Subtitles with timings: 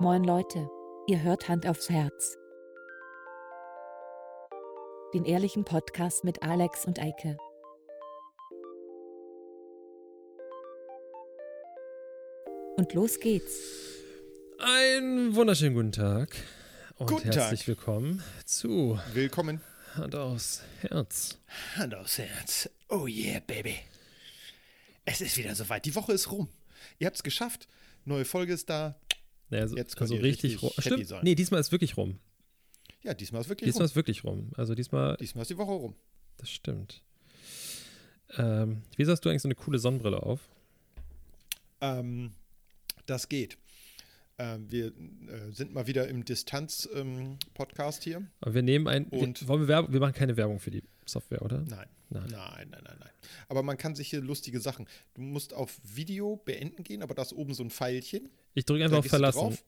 [0.00, 0.66] Moin Leute,
[1.08, 2.38] ihr hört Hand aufs Herz.
[5.12, 7.36] Den ehrlichen Podcast mit Alex und Eike.
[12.76, 13.58] Und los geht's.
[14.58, 16.34] Einen wunderschönen guten Tag
[16.96, 17.68] und Guten herzlich Tag.
[17.68, 19.60] willkommen zu Willkommen.
[19.96, 21.38] Hand aufs Herz.
[21.76, 22.70] Hand aufs Herz.
[22.88, 23.76] Oh yeah, baby.
[25.04, 25.84] Es ist wieder soweit.
[25.84, 26.48] Die Woche ist rum.
[26.98, 27.68] Ihr habt es geschafft.
[28.04, 28.94] Neue Folge ist da.
[29.50, 31.06] Naja, also, Jetzt also richtig, richtig Stimmt.
[31.08, 31.20] sein.
[31.24, 32.18] Nee, diesmal ist wirklich rum.
[33.02, 33.86] Ja, diesmal ist wirklich Diesmal rum.
[33.90, 34.50] ist wirklich rum.
[34.56, 35.94] Also diesmal, Diesmal ist die Woche rum.
[36.36, 37.02] das stimmt.
[38.36, 40.48] Ähm, wieso hast du eigentlich so eine coole Sonnenbrille auf?
[41.80, 42.32] Ähm,
[43.06, 43.58] das geht.
[44.38, 48.26] Ähm, wir äh, sind mal wieder im Distanz-Podcast hier.
[48.40, 49.06] Aber wir nehmen ein.
[49.06, 51.60] Und- wir, wollen wir, Werbung, wir machen keine Werbung für die Software, oder?
[51.60, 51.88] Nein.
[52.12, 52.26] Nein.
[52.28, 53.10] Nein, nein, nein, nein.
[53.48, 54.88] Aber man kann sich hier lustige Sachen.
[55.14, 58.28] Du musst auf Video beenden gehen, aber da ist oben so ein Pfeilchen.
[58.54, 59.38] Ich drücke einfach auf Verlassen.
[59.38, 59.64] drauf.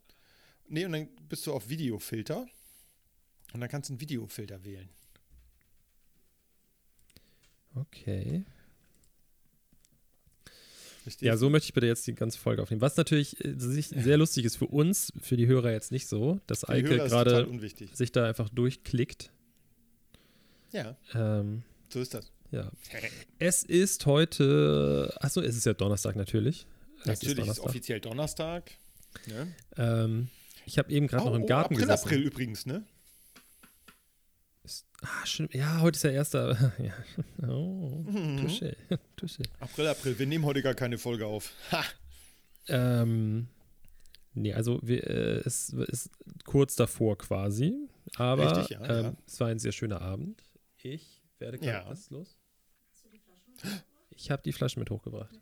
[0.68, 2.46] Nee, und dann bist du auf Videofilter.
[3.52, 4.88] Und dann kannst du einen Videofilter wählen.
[7.74, 8.44] Okay.
[11.02, 12.80] Verstehst Ja, so möchte ich bitte jetzt die ganze Folge aufnehmen.
[12.80, 16.60] Was natürlich äh, sehr lustig ist für uns, für die Hörer jetzt nicht so, dass
[16.60, 17.48] die Eike gerade
[17.92, 19.30] sich da einfach durchklickt.
[20.72, 22.32] Ja, Ähm, so ist das.
[22.50, 22.70] ja.
[23.38, 26.66] Es ist heute, achso, es ist ja Donnerstag natürlich.
[27.00, 27.66] Es Natürlich ist Donnerstag.
[27.66, 28.70] offiziell Donnerstag.
[29.26, 29.48] Ne?
[29.76, 30.28] Ähm,
[30.64, 32.04] ich habe eben gerade Oh, noch im oh, Garten April, gesessen.
[32.08, 32.84] April übrigens, ne?
[34.64, 35.52] Ist, ah, stimmt.
[35.54, 36.72] Ja, heute ist ja erster.
[36.78, 37.48] ja.
[37.48, 38.38] Oh, Mhm.
[38.46, 38.76] Touché.
[39.18, 39.42] Touché.
[39.60, 40.18] April, April.
[40.18, 41.52] Wir nehmen heute gar keine Folge auf.
[41.72, 41.84] Ha!
[42.68, 43.48] Ähm,
[44.34, 46.10] nee, also wir, äh, es ist
[46.44, 47.74] kurz davor quasi.
[48.16, 49.16] Aber Richtig, ja, ähm, ja.
[49.26, 50.40] es war ein sehr schöner Abend.
[50.82, 51.84] Ich werde gerade.
[51.84, 51.90] Ja.
[51.90, 52.36] Was ist los?
[54.10, 55.38] Ich habe die Flaschen mit hochgebracht.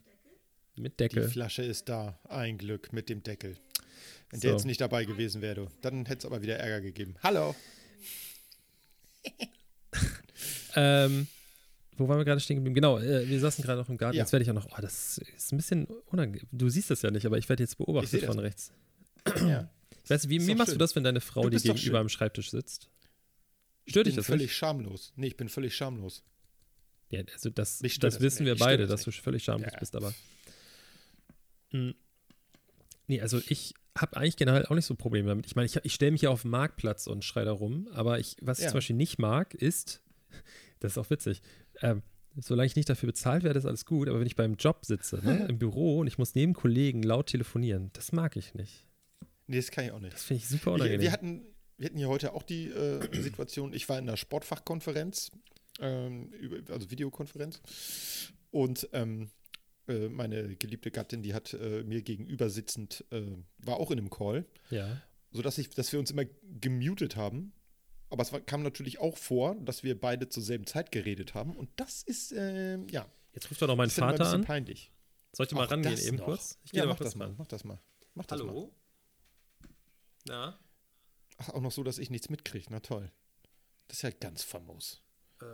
[0.77, 1.29] Mit Die Deckel.
[1.29, 2.19] Flasche ist da.
[2.29, 3.57] Ein Glück mit dem Deckel.
[4.31, 4.49] Wenn So.
[4.49, 7.17] der jetzt nicht dabei gewesen wäre, du, dann hätte es aber wieder Ärger gegeben.
[7.23, 7.55] Hallo.
[10.77, 11.27] Ähm,
[11.97, 12.75] wo waren wir gerade stehen geblieben?
[12.77, 14.17] Genau, äh, wir saßen gerade noch im Garten.
[14.17, 14.23] Ja.
[14.23, 14.67] Jetzt werde ich auch noch.
[14.71, 16.47] Oh, das ist ein bisschen unangenehm.
[16.53, 18.27] Du siehst das ja nicht, aber ich werde jetzt beobachtet das.
[18.27, 18.73] von rechts.
[19.45, 19.69] Ja.
[20.05, 20.79] Ich weiß, nicht, wie, wie machst du schön.
[20.79, 22.89] das, wenn deine Frau Du dir gegenüber am Schreibtisch sitzt?
[23.91, 24.55] Ich Stört bin dich das völlig nicht?
[24.57, 25.13] schamlos.
[25.17, 26.23] Nee, ich bin völlig schamlos.
[27.09, 29.79] Ja, also das, das das wissen wir beide, das dass du völlig schamlos Ja.
[29.81, 30.15] bist, aber.
[31.71, 31.95] Hm.
[33.09, 35.47] Nee, also ich habe eigentlich generell auch nicht so Probleme damit.
[35.47, 38.21] Ich meine, ich, ich stelle mich ja auf den Marktplatz und schreie da rum, aber
[38.21, 38.71] ich, was ich Ja.
[38.71, 40.03] zum Beispiel nicht mag, ist,
[40.81, 41.43] das ist auch witzig,
[41.83, 42.03] ähm,
[42.37, 45.19] solange ich nicht dafür bezahlt werde, ist alles gut, aber wenn ich beim Job sitze,
[45.25, 48.87] ne, im Büro und ich muss neben Kollegen laut telefonieren, das mag ich nicht.
[49.49, 50.13] Nee, das kann ich auch nicht.
[50.15, 51.01] Das finde ich super Ich, unangenehm.
[51.01, 51.43] wir, hatten,
[51.81, 55.33] wir hatten hier heute auch die äh, Situation, ich war in einer Sportfachkonferenz,
[55.81, 57.61] ähm, über, also Videokonferenz,
[58.51, 59.31] und ähm,
[59.89, 63.23] äh, meine geliebte Gattin, die hat äh, mir gegenüber sitzend, äh,
[63.59, 65.01] war auch in einem Call, ja.
[65.33, 66.25] sodass ich, dass wir uns immer
[66.61, 67.53] gemutet haben.
[68.11, 71.57] Aber es war, kam natürlich auch vor, dass wir beide zur selben Zeit geredet haben.
[71.57, 74.45] Und das ist, ähm, ja, Jetzt ruft doch noch mein Vater ein bisschen an.
[74.45, 74.93] peinlich.
[75.33, 76.25] Soll ich mal Auch rangehen eben noch.
[76.25, 76.59] kurz?
[76.65, 77.37] Ich Ja, mach das mal, ran.
[77.39, 77.79] mach das mal.
[78.15, 78.49] Mach das mal.
[78.49, 78.75] Hallo?
[80.27, 80.59] Na?
[81.41, 82.67] Ach, auch noch so, dass ich nichts mitkriege.
[82.69, 83.11] Na toll.
[83.89, 85.03] Das ist ja ganz famos.
[85.41, 85.45] Äh,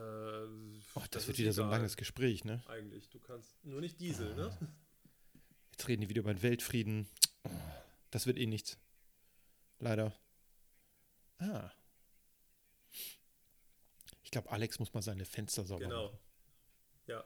[0.94, 2.62] Oh, das, wird wieder so ein langes Gespräch, ne?
[2.66, 4.56] Eigentlich, du kannst nur nicht Diesel, ne?
[5.70, 7.06] Jetzt reden die wieder über den Weltfrieden.
[7.44, 7.50] Oh,
[8.10, 8.78] das wird eh nichts.
[9.78, 10.12] Leider.
[11.38, 11.70] Ah.
[14.22, 15.90] Ich glaube, Alex muss mal seine Fenster sauber machen.
[15.90, 16.18] Genau.
[17.06, 17.24] Ja.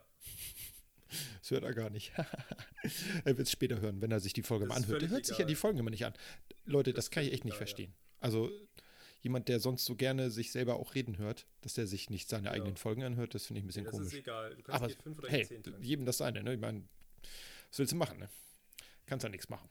[1.39, 2.11] Das hört er gar nicht.
[3.25, 5.01] er wird es später hören, wenn er sich die Folge Das mal anhört.
[5.01, 5.47] Der völlig hört sich ja egal.
[5.49, 6.13] die Folgen immer nicht an.
[6.65, 7.65] Leute, das, ist kann ich echt nicht egal, ja.
[7.65, 7.93] verstehen.
[8.21, 8.49] Also
[9.21, 12.43] jemand, der sonst so gerne sich selber auch reden hört, dass der sich nicht seine
[12.43, 12.53] Genau.
[12.55, 14.07] eigenen Folgen anhört, das finde ich ein bisschen das komisch.
[14.13, 14.55] ist egal.
[14.55, 16.53] Du kannst Aber dir fünf oder hey, zehn jedem das seine, ne?
[16.53, 16.83] Ich meine,
[17.69, 18.29] was willst du machen, ne?
[19.05, 19.69] Kannst ja nichts machen.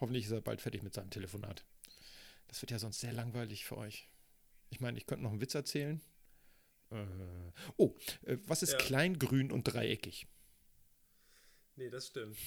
[0.00, 1.64] Hoffentlich ist er bald fertig mit seinem Telefonat.
[2.48, 4.08] Das wird ja sonst sehr langweilig für euch.
[4.70, 6.00] Ich meine, ich könnte noch einen Witz erzählen.
[6.90, 7.04] Äh,
[7.76, 7.94] oh,
[8.26, 8.78] äh, was ist Ja.
[8.78, 10.26] klein, grün und dreieckig?
[11.76, 12.36] Nee, das stimmt.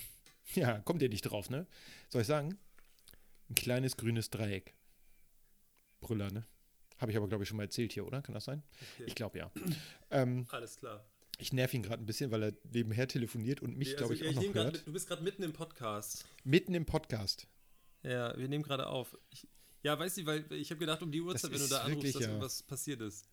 [0.55, 1.67] Ja, kommt ihr nicht drauf, ne?
[2.09, 2.57] Soll ich sagen?
[3.49, 4.73] Ein kleines grünes Dreieck.
[6.01, 6.45] Brüller, ne?
[6.97, 8.21] Habe ich aber, glaube ich, schon mal erzählt hier, oder?
[8.21, 8.61] Kann das sein?
[8.93, 9.05] Okay.
[9.07, 9.51] Ich glaube ja.
[10.11, 11.03] ähm, Alles klar.
[11.39, 14.23] ich nerv ihn gerade ein bisschen, weil er nebenher telefoniert und mich, Nee, glaube also,
[14.23, 14.73] ich, auch ich nehm noch grad hört.
[14.73, 16.25] mit, du bist gerade mitten im Podcast.
[16.43, 17.47] Mitten im Podcast.
[18.03, 19.17] Ja, wir nehmen gerade auf.
[19.29, 19.47] Ich,
[19.83, 22.21] ja, weißt du, weil ich habe gedacht, um die Uhrzeit, wenn du da anrufst, dass
[22.21, 22.27] ja.
[22.27, 23.27] irgendwas passiert ist.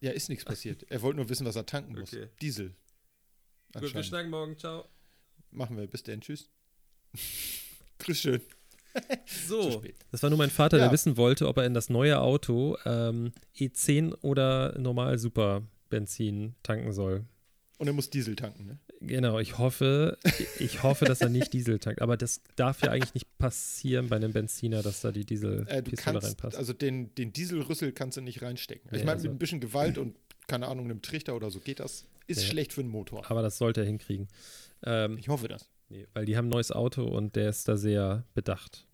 [0.00, 0.84] Ja, ist nichts passiert.
[0.90, 2.12] Er wollte nur wissen, was er tanken muss.
[2.12, 2.28] Okay.
[2.42, 2.74] Diesel.
[3.72, 4.58] Gut, wir schnacken morgen.
[4.58, 4.88] Ciao.
[5.50, 5.86] Machen wir.
[5.86, 6.20] Bis dann.
[6.20, 6.50] Tschüss.
[7.98, 8.42] Grüß schön.
[9.48, 10.92] So, das war nur mein Vater, der Ja.
[10.92, 16.92] wissen wollte, ob er in das neue Auto ähm, E10 oder normal Super Benzin tanken
[16.92, 17.24] soll.
[17.78, 18.78] Und er muss Diesel tanken, ne?
[19.02, 20.16] Genau, ich hoffe,
[20.58, 22.00] ich hoffe, dass er nicht Diesel tankt.
[22.00, 25.26] Aber das darf ja eigentlich nicht passieren bei einem Benziner, dass da die Äh, du
[25.34, 26.56] Dieselpistole kannst, reinpasst.
[26.56, 28.88] also den, den Dieselrüssel kannst du nicht reinstecken.
[28.90, 30.16] Nee, ich meine, also- mit ein bisschen Gewalt und,
[30.46, 32.06] keine Ahnung, einem Trichter oder so geht das.
[32.26, 32.48] Ist Ja.
[32.48, 33.30] schlecht für den Motor.
[33.30, 34.28] Aber das sollte er hinkriegen.
[34.84, 35.68] Ähm, Ich hoffe das.
[35.88, 38.86] Nee, weil die haben ein neues Auto und der ist da sehr bedacht.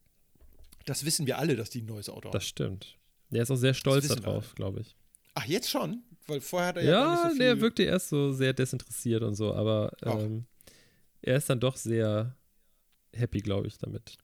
[0.84, 2.32] Das wissen wir alle, dass die ein neues Auto haben.
[2.32, 2.96] Das stimmt.
[3.30, 4.96] Der ist auch sehr stolz darauf, glaube ich.
[5.34, 6.02] Ach, jetzt schon?
[6.26, 7.38] Weil vorher hat er ja, gar Ja, nicht so viel.
[7.38, 10.44] der wirkte erst so sehr desinteressiert und so, aber ähm,
[11.22, 12.36] er ist dann doch sehr
[13.14, 14.16] happy, glaube ich, damit.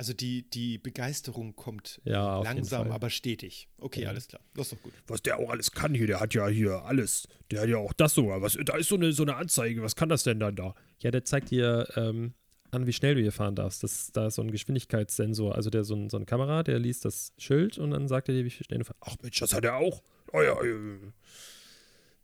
[0.00, 3.68] Also die, die Begeisterung kommt Ja, langsam, aber stetig.
[3.76, 4.08] Okay, Ja.
[4.08, 4.40] alles klar.
[4.54, 4.94] Das ist doch gut.
[5.06, 7.28] Was der auch alles kann hier, der hat ja hier alles.
[7.50, 8.40] Der hat ja auch das sogar.
[8.40, 9.82] Was, da ist so eine, so eine Anzeige.
[9.82, 10.74] Was kann das denn dann da?
[11.00, 12.32] Ja, der zeigt dir ähm,
[12.70, 13.82] an, wie schnell du hier fahren darfst.
[13.82, 17.04] Das, da ist so ein Geschwindigkeitssensor, also der so, ein, so eine Kamera, der liest
[17.04, 19.00] das Schild und dann sagt er dir, wie viel schnell du fährst.
[19.02, 20.02] Ach Mensch, das hat er auch.
[20.32, 20.78] Oh ja, ja.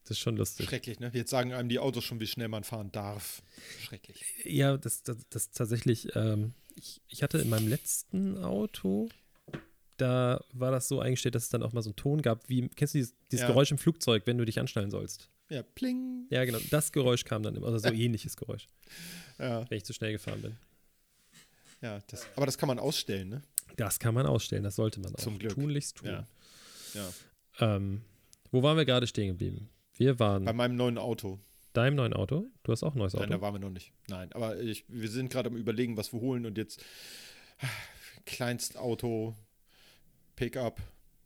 [0.05, 0.65] Das ist schon lustig.
[0.67, 1.11] Schrecklich, ne?
[1.13, 3.43] Jetzt sagen einem die Autos schon, wie schnell man fahren darf.
[3.83, 4.25] Schrecklich.
[4.45, 9.09] Ja, das, das, das tatsächlich, ähm, ich, ich hatte in meinem letzten Auto,
[9.97, 12.69] da war das so eingestellt, dass es dann auch mal so einen Ton gab, wie,
[12.69, 13.47] kennst du dieses, dieses Ja.
[13.49, 15.31] Geräusch im Flugzeug, wenn du dich anschnallen sollst?
[15.49, 16.27] Ja, pling.
[16.31, 18.69] Ja, genau, das Geräusch kam dann immer, also so ähnliches Geräusch,
[19.39, 20.57] Ja, wenn ich zu schnell gefahren bin.
[21.83, 23.43] ja das, aber das kann man ausstellen, ne?
[23.77, 25.53] Das kann man ausstellen, das sollte man auch Zum Glück.
[25.55, 26.09] tunlichst tun.
[26.09, 26.27] Ja.
[26.95, 27.13] Ja.
[27.77, 28.03] Ähm,
[28.51, 29.69] wo waren wir gerade stehen geblieben?
[29.95, 31.39] Wir waren Bei meinem neuen Auto.
[31.77, 32.47] Deinem neuen Auto.
[32.63, 33.43] Du hast auch ein neues Nein, da Auto.
[33.43, 33.93] waren wir noch nicht.
[34.09, 36.83] Nein, aber ich, wir sind gerade am überlegen, was wir holen und jetzt
[37.61, 37.67] ah,
[38.25, 39.37] Kleinstauto,
[40.37, 40.81] Pickup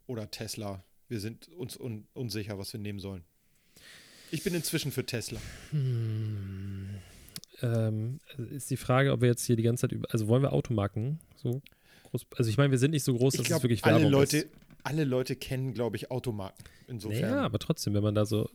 [0.06, 0.82] oder Tesla.
[1.08, 3.24] Wir sind uns un unsicher, was wir nehmen sollen.
[4.30, 5.40] Ich bin inzwischen für Tesla.
[5.70, 6.90] Hm,
[7.62, 8.20] ähm,
[8.50, 10.08] ist die Frage, ob wir jetzt hier die ganze Zeit über.
[10.12, 11.62] Also wollen wir Automarken so
[12.04, 12.26] groß.
[12.36, 14.12] Also ich meine, wir sind nicht so groß, Ich dass es glaube, wirklich alle Werbung
[14.12, 14.48] Leute, ist.
[14.84, 16.64] alle Leute kennen, glaube ich, Automarken.
[16.86, 17.20] Insofern.
[17.20, 18.48] Ja, aber trotzdem, wenn man da so.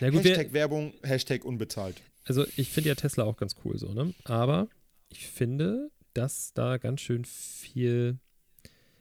[0.00, 2.00] Na gut, wir, Hashtag Werbung, Hashtag unbezahlt.
[2.24, 4.14] also ich finde ja Tesla auch ganz cool so, ne?
[4.24, 4.68] Aber
[5.08, 8.18] ich finde, dass da ganz schön viel.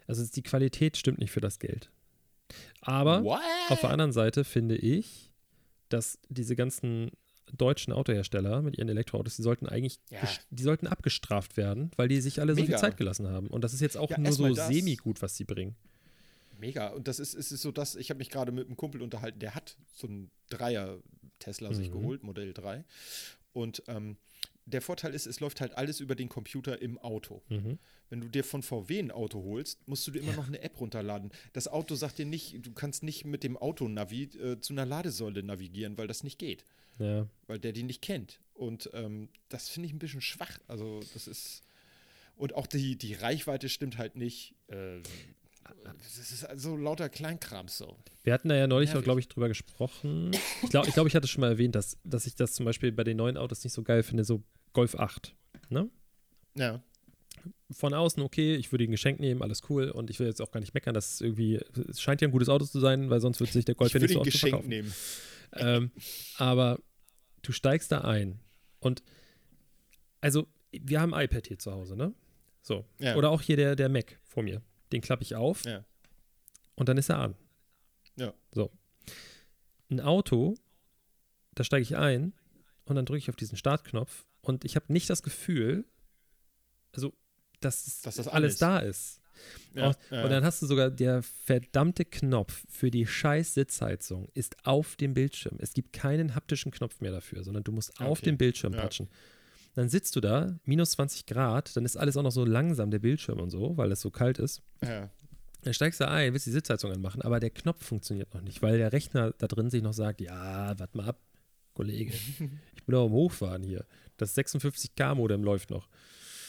[0.08, 1.90] Also die Qualität stimmt nicht für das Geld.
[2.82, 3.42] Aber What?
[3.70, 5.32] auf der anderen Seite finde ich,
[5.90, 7.12] dass diese ganzen
[7.54, 10.20] deutschen Autohersteller mit ihren Elektroautos, die sollten eigentlich, Ja.
[10.50, 12.78] die sollten abgestraft werden, weil die sich alle so viel Mega.
[12.78, 13.48] Zeit gelassen haben.
[13.48, 15.76] Und das ist jetzt auch Ja, nur so semi-gut, was sie bringen.
[16.60, 16.90] Mega.
[16.90, 19.40] Und das ist, es ist so das, ich habe mich gerade mit einem Kumpel unterhalten,
[19.40, 21.00] der hat so einen Dreier
[21.40, 21.94] Tesla sich Mhm.
[21.94, 22.84] geholt, Modell 3.
[23.54, 24.18] Und ähm,
[24.66, 27.42] der Vorteil ist, es läuft halt alles über den Computer im Auto.
[27.50, 27.78] Mhm.
[28.10, 30.80] Wenn du dir von VW ein Auto holst, musst du dir immer noch eine App
[30.80, 31.32] runterladen.
[31.54, 35.44] Das Auto sagt dir nicht, du kannst nicht mit dem Auto-Navi äh, zu einer Ladesäule
[35.44, 36.66] navigieren, weil das nicht geht.
[37.00, 37.28] Ja.
[37.48, 38.40] Weil der die nicht kennt.
[38.54, 40.58] Und ähm, das finde ich ein bisschen schwach.
[40.68, 41.62] Also, das ist.
[42.36, 44.54] Und auch die, die Reichweite stimmt halt nicht.
[44.68, 45.00] Äh,
[45.84, 47.98] das ist also lauter Kleinkram so.
[48.24, 49.06] Wir hatten da ja neulich noch, Nervig.
[49.06, 50.32] glaube ich, drüber gesprochen.
[50.64, 52.92] Ich glaube, ich, glaub, ich hatte schon mal erwähnt, dass, dass ich das zum Beispiel
[52.92, 54.44] bei den neuen Autos nicht so geil finde, so
[54.74, 55.36] Golf 8.
[55.70, 55.90] Ne?
[56.56, 56.84] Ja.
[57.72, 59.90] Von außen okay, ich würde ihn geschenkt nehmen, alles cool.
[59.90, 61.60] Und ich will jetzt auch gar nicht meckern, dass es irgendwie,
[61.90, 63.94] es scheint ja ein gutes Auto zu sein, weil sonst wird sich der Golf Ich
[63.94, 64.70] ja würde nicht so ihn oft geschenkt verkaufen.
[64.70, 64.94] nehmen.
[65.54, 65.92] ähm,
[66.38, 66.80] aber
[67.42, 68.40] du steigst da ein
[68.80, 69.04] und
[70.20, 72.14] also wir haben ein iPad hier zu Hause, ne?
[72.62, 72.86] So.
[73.00, 73.16] Ja.
[73.16, 74.62] Oder auch hier der, der Mac vor mir.
[74.92, 75.84] Den klappe ich auf Ja.
[76.76, 77.36] und dann ist er an.
[78.16, 78.34] Ja.
[78.54, 78.72] So.
[79.90, 80.56] Ein Auto,
[81.56, 82.34] da steige ich ein
[82.86, 85.86] und dann drücke ich auf diesen Startknopf und ich habe nicht das Gefühl,
[86.94, 87.14] also,
[87.60, 89.22] dass, Dass das alles alles- da ist.
[89.76, 94.30] Ja, Auch- ja, Und dann hast du sogar der verdammte Knopf für die scheiß Sitzheizung
[94.34, 95.58] ist auf dem Bildschirm.
[95.60, 98.26] Es gibt keinen haptischen Knopf mehr dafür, sondern du musst auf Okay.
[98.32, 98.80] den Bildschirm Ja.
[99.78, 102.98] Dann sitzt du da, minus 20 Grad, dann ist alles auch noch so langsam, der
[102.98, 104.64] Bildschirm und so, weil es so kalt ist.
[104.82, 105.12] ja.
[105.62, 108.80] Dann steigst du ein, willst die Sitzheizung anmachen, aber der Knopf funktioniert noch nicht, weil
[108.80, 111.20] der Rechner da drin sich noch sagt, ja, warte mal ab,
[111.76, 112.12] Kollege,
[112.76, 113.86] ich bin doch am Hochfahren hier.
[114.18, 115.88] Das 56K-Modem läuft noch.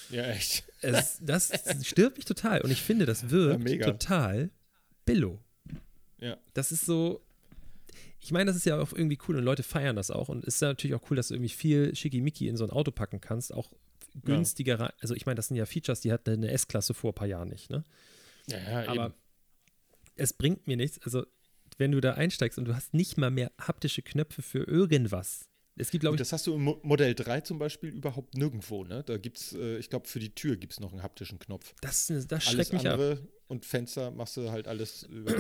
[0.08, 0.64] ja, echt.
[0.80, 3.90] Es, das stört mich total und ich finde, das wirkt mega.
[3.90, 4.50] total
[5.04, 5.38] billo.
[6.18, 6.38] Ja.
[6.54, 7.20] Das ist so,
[8.20, 10.56] ich meine, das ist ja auch irgendwie cool und Leute feiern das auch und es
[10.56, 13.20] ist ja natürlich auch cool, dass du irgendwie viel Schickimicki in so ein Auto packen
[13.20, 13.70] kannst, auch
[14.25, 14.92] günstiger.
[15.00, 17.48] Also ich meine, das sind ja Features, die hatte eine S-Klasse vor ein paar Jahren
[17.48, 17.84] nicht, ne?
[18.48, 19.14] Ja, ja, Aber eben.
[20.16, 20.98] es bringt mir nichts.
[21.02, 21.25] Also,
[21.76, 25.44] wenn du da einsteigst und du hast nicht mal mehr haptische Knöpfe für irgendwas.
[25.76, 28.82] Es gibt, glaube ich, das hast du im Mo- Modell 3 zum Beispiel überhaupt nirgendwo,
[28.82, 29.04] ne?
[29.04, 31.75] Da gibt's, äh, ich glaube, für die Tür gibt es noch einen haptischen Knopf.
[31.82, 32.94] das, das Alles schreckt mich ab.
[32.94, 35.37] andere und Fenster machst du halt alles über.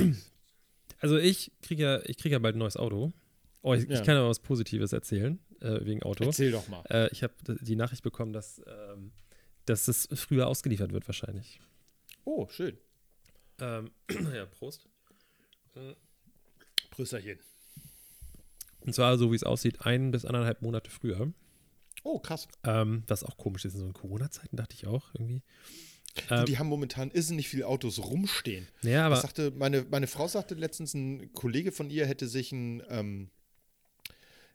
[0.98, 3.12] Also, ich kriege ja, ich krieg ja bald ein neues Auto.
[3.62, 3.98] Oh, ich, Ja.
[3.98, 6.24] ich kann aber was Positives erzählen, äh, wegen Auto.
[6.24, 6.82] Erzähl doch mal.
[6.90, 9.12] Äh, ich habe die Nachricht bekommen, dass, ähm,
[9.64, 11.60] dass es früher ausgeliefert wird, wahrscheinlich.
[12.24, 12.76] Oh, schön.
[13.60, 13.90] Ähm,
[14.34, 14.88] ja, Prost.
[16.90, 17.38] Prösterchen.
[18.80, 21.32] Und zwar, so wie es aussieht, ein bis anderthalb Monate früher.
[22.04, 22.48] Oh, krass.
[22.64, 25.42] Ähm, was auch komisch ist in so Corona-Zeiten, dachte ich auch irgendwie.
[26.30, 28.66] Ähm, die haben momentan irrsinnig viele Autos rumstehen.
[28.82, 32.50] ja, Das aber sagte, meine, meine Frau sagte letztens, ein Kollege von ihr hätte sich
[32.52, 33.30] ein, ähm,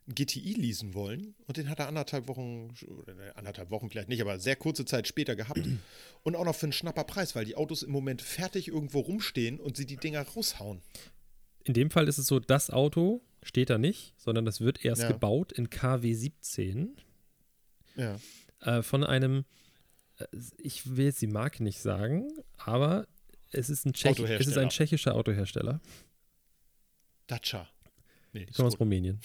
[0.08, 4.22] GTI leasen wollen und den hat er anderthalb Wochen, oder ne, anderthalb Wochen vielleicht nicht,
[4.22, 5.62] aber sehr kurze Zeit später gehabt
[6.24, 9.62] und auch noch für einen schnapper Preis, weil die Autos im Moment fertig irgendwo rumstehen
[9.62, 10.82] und sie die Dinger raushauen.
[11.64, 15.04] in dem Fall ist es so, das Auto steht da nicht, sondern das wird erst
[15.04, 15.08] Ja.
[15.14, 16.98] gebaut in KW 17
[17.96, 18.20] Ja.
[18.60, 19.44] äh, von einem, äh,
[20.58, 23.08] ich will jetzt die Marke nicht sagen, aber
[23.51, 25.80] es ist ein, Tschech es ist ein tschechischer Autohersteller.
[27.27, 27.68] Dacia.
[28.34, 28.80] Nee, kommen aus.
[28.80, 29.20] Rumänien.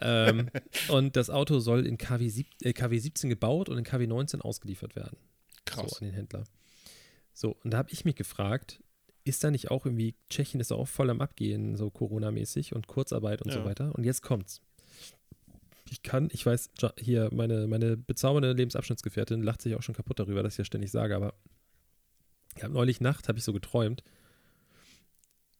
[0.00, 0.50] ähm,
[0.88, 4.40] und das Auto soll in KW, sieb, äh, KW 17 gebaut und in KW 19
[4.42, 5.16] ausgeliefert werden.
[5.64, 5.90] krass.
[5.90, 6.44] So an den Händler.
[7.34, 8.82] So, und da habe ich mich gefragt,
[9.24, 13.42] ist da nicht auch irgendwie, Tschechien ist auch voll am Abgehen, so Corona-mäßig und Kurzarbeit
[13.42, 13.64] und so Ja.
[13.64, 13.94] weiter.
[13.94, 14.60] Und jetzt kommt's.
[15.92, 20.42] Ich kann, ich weiß, hier, meine, meine bezaubernde Lebensabschnittsgefährtin lacht sich auch schon kaputt darüber,
[20.42, 21.34] dass ich das ständig sage, aber
[22.56, 24.02] ich habe neulich Nacht, habe ich so geträumt,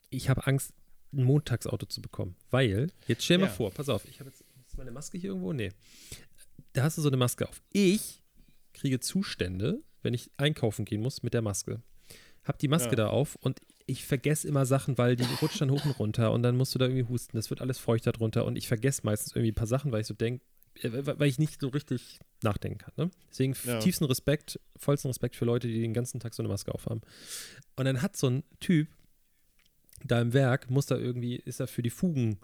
[0.08, 0.72] ich habe Angst,
[1.12, 3.48] ein Montagsauto zu bekommen, weil, jetzt stell dir Ja.
[3.50, 5.52] mal vor, pass auf, ich habe jetzt, ist meine Maske hier irgendwo?
[5.52, 5.70] Nee.
[6.72, 7.60] Da hast du so eine Maske auf.
[7.70, 8.22] Ich
[8.72, 11.82] kriege Zustände, wenn ich einkaufen gehen muss mit der Maske.
[12.44, 12.96] Hab die Maske Ja.
[12.96, 16.42] da auf und ich vergesse immer Sachen, weil die rutscht dann hoch und runter und
[16.42, 17.36] dann musst du da irgendwie husten.
[17.36, 20.06] Das wird alles feucht darunter und ich vergesse meistens irgendwie ein paar Sachen, weil ich
[20.06, 20.44] so denke,
[20.82, 22.94] weil ich nicht so richtig nachdenken kann.
[22.96, 23.10] Ne?
[23.30, 23.78] Deswegen Ja.
[23.80, 27.02] tiefsten Respekt, vollsten Respekt für Leute, die den ganzen Tag so eine Maske aufhaben.
[27.76, 28.88] Und dann hat so ein Typ
[30.04, 32.38] da im Werk, muss da irgendwie, ist er für die Fugen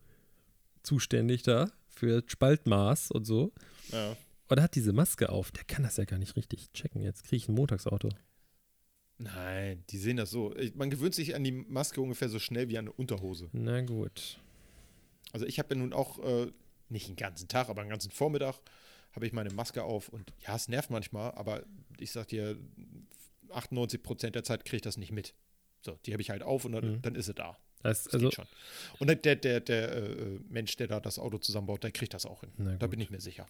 [0.83, 3.53] zuständig da, für Spaltmaß und so.
[3.91, 4.17] Ja.
[4.49, 5.51] Und er hat diese Maske auf.
[5.51, 7.03] Der kann das ja gar nicht richtig checken.
[7.03, 8.09] Jetzt kriege ich ein Montagsauto.
[9.19, 10.55] Nein, die sehen das so.
[10.75, 13.49] Man gewöhnt sich an die Maske ungefähr so schnell wie an eine Unterhose.
[13.53, 14.39] Na gut.
[15.33, 16.51] Also ich habe ja nun auch, äh,
[16.89, 18.55] nicht den ganzen Tag, aber den ganzen Vormittag
[19.13, 21.65] habe ich meine Maske auf und ja, es nervt manchmal, aber
[21.99, 22.57] ich sag dir,
[23.51, 25.35] 98 Prozent der Zeit kriege ich das nicht mit.
[25.83, 27.03] So, die habe ich halt auf und dann, Mhm.
[27.03, 27.57] dann ist sie da.
[27.83, 28.47] Das, Das also, geht schon.
[28.99, 32.41] Und der, der, der, äh, Mensch, der da das Auto zusammenbaut, der kriegt das auch
[32.41, 32.77] hin.
[32.81, 33.47] Da bin ich mir sicher.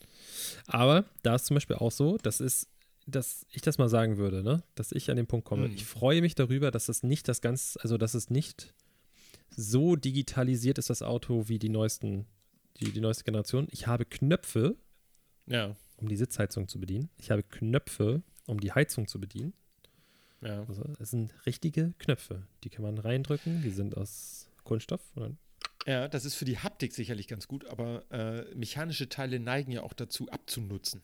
[0.67, 2.69] aber da ist zum Beispiel auch so, das ist,
[3.09, 4.63] dass ich das mal sagen würde, ne?
[4.75, 5.69] dass ich an den Punkt komme.
[5.69, 5.75] Mhm.
[5.75, 8.75] Ich freue mich darüber, dass das nicht das ganz, also dass es nicht
[9.51, 12.27] so digitalisiert ist, das Auto, wie die neuesten,
[12.79, 13.67] die, die neueste Generation.
[13.71, 14.77] Ich habe Knöpfe,
[15.47, 17.09] Ja, um die Sitzheizung zu bedienen.
[17.17, 19.55] Ich habe Knöpfe, um die Heizung zu bedienen.
[20.43, 20.65] ja.
[20.69, 22.47] Also es sind richtige Knöpfe.
[22.63, 25.01] Die kann man reindrücken, die sind aus Kunststoff.
[25.87, 29.83] Ja, das ist für die Haptik sicherlich ganz gut, aber äh, mechanische Teile neigen ja
[29.83, 31.01] auch dazu abzunutzen.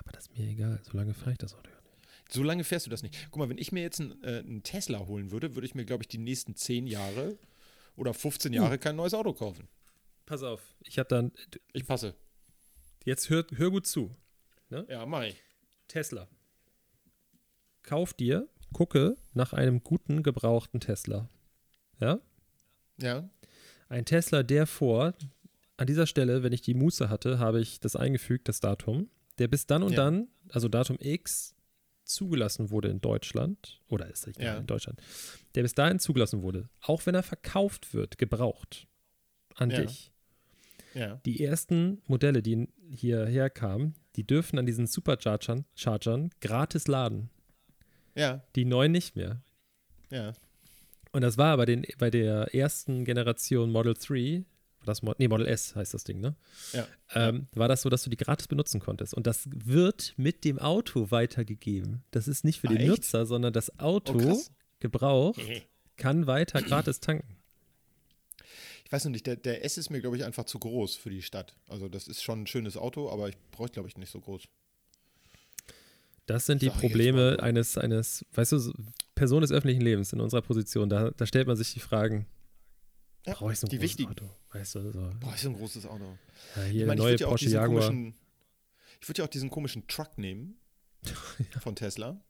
[0.00, 0.80] Aber das ist mir egal.
[0.82, 2.08] Solange fahre ich das Auto ja nicht.
[2.32, 3.28] So lange fährst du das nicht.
[3.30, 5.84] Guck mal, wenn ich mir jetzt einen, äh, einen Tesla holen würde, würde ich mir,
[5.84, 7.38] glaube ich, die nächsten 10 Jahre
[7.96, 9.68] oder 15 Jahre kein neues Auto kaufen.
[10.26, 10.62] Pass auf.
[10.84, 11.32] Ich habe dann.
[11.72, 12.14] Ich passe.
[13.04, 14.14] Jetzt hör, hör gut zu.
[14.70, 15.34] Ja, Mai.
[15.88, 16.28] Tesla.
[17.82, 21.28] Kauf dir, gucke nach einem guten gebrauchten Tesla.
[21.98, 22.20] Ja?
[22.98, 23.28] Ja,
[23.88, 25.14] Ein Tesla, der vor,
[25.76, 29.08] an dieser Stelle, wenn ich die Muße hatte, habe ich das eingefügt, das Datum,
[29.40, 29.96] der bis dann und Ja.
[30.04, 31.54] dann, also Datum X,
[32.04, 34.58] zugelassen wurde in Deutschland, oder ist er Ja.
[34.58, 35.00] in Deutschland,
[35.54, 38.86] der bis dahin zugelassen wurde, auch wenn er verkauft wird, gebraucht,
[39.54, 39.82] an Ja.
[39.82, 40.12] dich.
[40.94, 41.20] ja.
[41.24, 47.30] Die ersten Modelle, die hierher kamen, die dürfen an diesen Superchargern Chargern gratis laden.
[48.16, 49.40] Ja, Die neuen nicht mehr.
[50.10, 50.32] ja.
[51.12, 54.44] Und das war bei, den, bei der ersten Generation Model 3,
[54.80, 56.34] war das Mod, nee, Model S heißt das Ding, ne?
[56.72, 56.86] Ja.
[57.14, 59.14] Ähm, war das so, dass du die gratis benutzen konntest.
[59.14, 62.02] Und das wird mit dem Auto weitergegeben.
[62.10, 62.88] Das ist nicht für Ah, den echt?
[62.88, 64.50] Nutzer, sondern das Auto, Oh, krass.
[64.80, 67.36] Gebrauch, Ich kann weiter gratis tanken.
[68.90, 71.22] weiß noch nicht, der, der S ist mir, glaube ich, einfach zu groß für die
[71.22, 71.54] Stadt.
[71.68, 74.44] Also, das ist schon ein schönes Auto, aber ich bräuchte, glaube ich, nicht so groß.
[76.26, 78.72] Das sind die ich Probleme eines, eines, weißt du, so-
[79.14, 80.88] Person des öffentlichen Lebens in unserer Position.
[80.88, 82.26] Da, da stellt man sich die Fragen,
[83.26, 84.10] Ja, brauche ich so ein die großes wichtigen.
[84.10, 84.30] Auto?
[84.52, 86.18] Weißt du, so, Boah, ist so ein großes Auto.
[86.56, 87.80] ja, Ich hier meine, ich neue würde ja auch Porsche diesen Jaguar.
[87.86, 88.14] komischen,
[89.00, 90.58] ich würde ja auch diesen komischen Truck nehmen
[91.60, 92.20] von Tesla.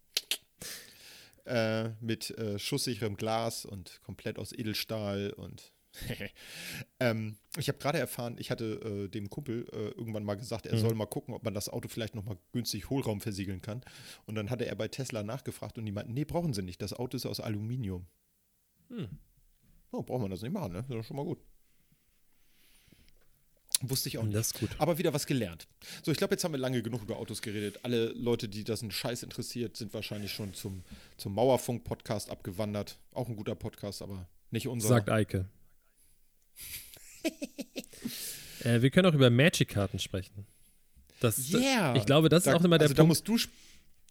[1.46, 5.72] Äh, mit äh, schusssicherem Glas und komplett aus Edelstahl und
[7.00, 8.74] ähm, ich habe gerade erfahren, ich hatte
[9.06, 10.80] äh, dem Kumpel äh, irgendwann mal gesagt, er Mhm.
[10.80, 13.82] soll mal gucken, ob man das Auto vielleicht noch mal günstig Hohlraum versiegeln kann.
[14.26, 16.92] Und dann hatte er bei Tesla nachgefragt und die meinten, nee, brauchen sie nicht, das
[16.92, 18.06] Auto ist aus Aluminium.
[18.88, 19.08] Hm.
[19.90, 20.84] Oh, braucht man das nicht machen, ne?
[20.88, 21.40] Das ist schon mal gut.
[23.82, 24.36] Wusste ich auch nicht.
[24.36, 24.68] Das ist gut.
[24.78, 25.66] Aber wieder was gelernt.
[26.02, 27.80] So, ich glaube, jetzt haben wir lange genug über Autos geredet.
[27.82, 30.82] Alle Leute, die das einen Scheiß interessiert, sind wahrscheinlich schon zum,
[31.16, 32.98] zum Mauerfunk-Podcast abgewandert.
[33.12, 34.88] Auch ein guter Podcast, aber nicht unser.
[34.88, 35.46] Sagt Eike.
[38.62, 40.46] Äh, wir können auch über Magic-Karten sprechen.
[41.20, 41.94] Das, Yeah!
[41.96, 43.08] Ich glaube, das Da- ist auch immer der also da Punkt.
[43.08, 43.38] musst du,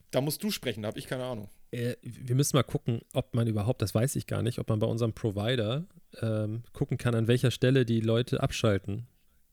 [0.10, 1.50] da musst du sprechen, da habe ich keine Ahnung.
[1.70, 4.80] Äh, wir müssen mal gucken, ob man überhaupt, das weiß ich gar nicht, ob man
[4.80, 5.86] bei unserem Provider
[6.22, 9.06] ähm, gucken kann, an welcher Stelle die Leute abschalten.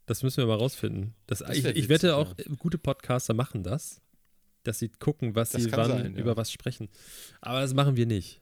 [0.07, 1.15] Das müssen wir mal rausfinden.
[1.27, 4.01] Das, Das ich, ich wette auch, gute Podcaster machen das,
[4.63, 6.21] dass sie gucken, was Das sie wann sein, ja.
[6.21, 6.89] über was sprechen.
[7.41, 8.41] Aber das machen wir nicht.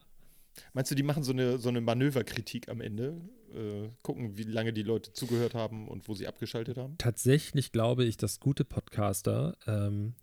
[0.73, 3.19] Meinst du, die machen so eine, so eine Manöverkritik am Ende?
[3.53, 6.97] Äh, gucken, wie lange die Leute zugehört haben und wo sie abgeschaltet haben?
[6.97, 10.13] Tatsächlich glaube ich, dass gute Podcaster, ähm,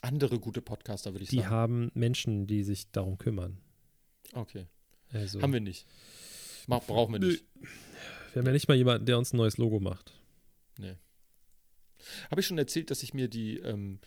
[0.00, 1.50] Andere gute Podcaster, würde ich die sagen.
[1.50, 3.58] haben Menschen, die sich darum kümmern.
[4.32, 4.66] Okay.
[5.12, 5.86] Also, Haben wir nicht.
[6.66, 7.42] Mach, brauchen wir nicht.
[8.32, 10.12] wir haben ja nicht mal jemanden, der uns ein neues Logo macht.
[12.30, 13.98] Habe ich schon erzählt, dass ich mir die ähm,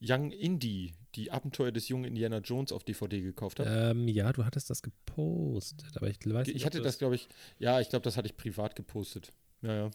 [0.00, 3.68] Young Indie, die Abenteuer des jungen Indiana Jones auf DVD gekauft habe?
[3.70, 7.28] Ähm, ja, du hattest das gepostet, aber ich weiß nicht, ich hatte das, glaube ich,
[7.58, 9.32] ja, ich glaube, das hatte ich privat gepostet.
[9.62, 9.90] Ja, ja.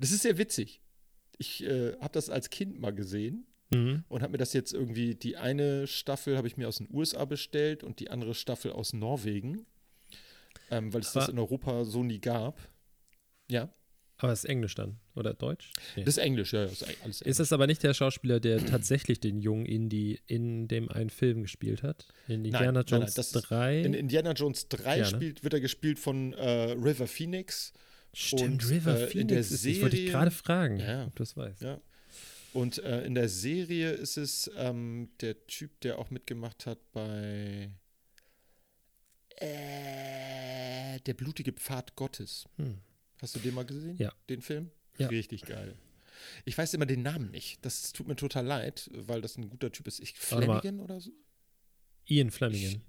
[0.00, 0.80] Das ist sehr witzig.
[1.38, 4.04] Ich äh, habe das als Kind mal gesehen Mhm.
[4.08, 7.24] und habe mir das jetzt irgendwie, die eine Staffel habe ich mir aus den USA
[7.24, 9.66] bestellt und die andere Staffel aus Norwegen,
[10.70, 12.60] ähm, weil es das in Europa so nie gab.
[13.50, 13.68] Ja,
[14.18, 15.70] Aber es ist Englisch dann, oder Deutsch?
[15.94, 16.04] Nee.
[16.04, 17.20] das ist Englisch, ja, ja, ist alles Englisch.
[17.22, 21.42] Ist es aber nicht der Schauspieler, der tatsächlich den jungen Indie in dem einen Film
[21.42, 22.08] gespielt hat?
[22.26, 23.82] In Indiana nein, nein, Jones das ist 3?
[23.82, 25.10] in Indiana Jones 3 Ja, ne?
[25.10, 27.74] spielt, wird er gespielt von äh, River Phoenix.
[28.14, 29.14] Stimmt, und, River äh, Phoenix.
[29.20, 31.04] in der ist, ich wollte Serie- gerade fragen, Ja.
[31.06, 31.60] ob du das weißt.
[31.62, 31.78] Ja.
[32.54, 37.70] Und äh, in der Serie ist es ähm, der Typ, der auch mitgemacht hat bei
[39.36, 42.46] äh, Der blutige Pfad Gottes.
[42.56, 42.78] Hm.
[43.20, 43.96] Hast du den mal gesehen?
[43.98, 44.12] Ja.
[44.28, 44.70] Den Film?
[44.98, 45.08] Ja.
[45.08, 45.74] Richtig geil.
[46.44, 47.64] Ich weiß immer den Namen nicht.
[47.64, 50.00] Das tut mir total leid, weil das ein guter Typ ist.
[50.00, 50.14] Ich.
[50.14, 51.10] Flanagan oder so?
[52.06, 52.82] Ian Flemingen.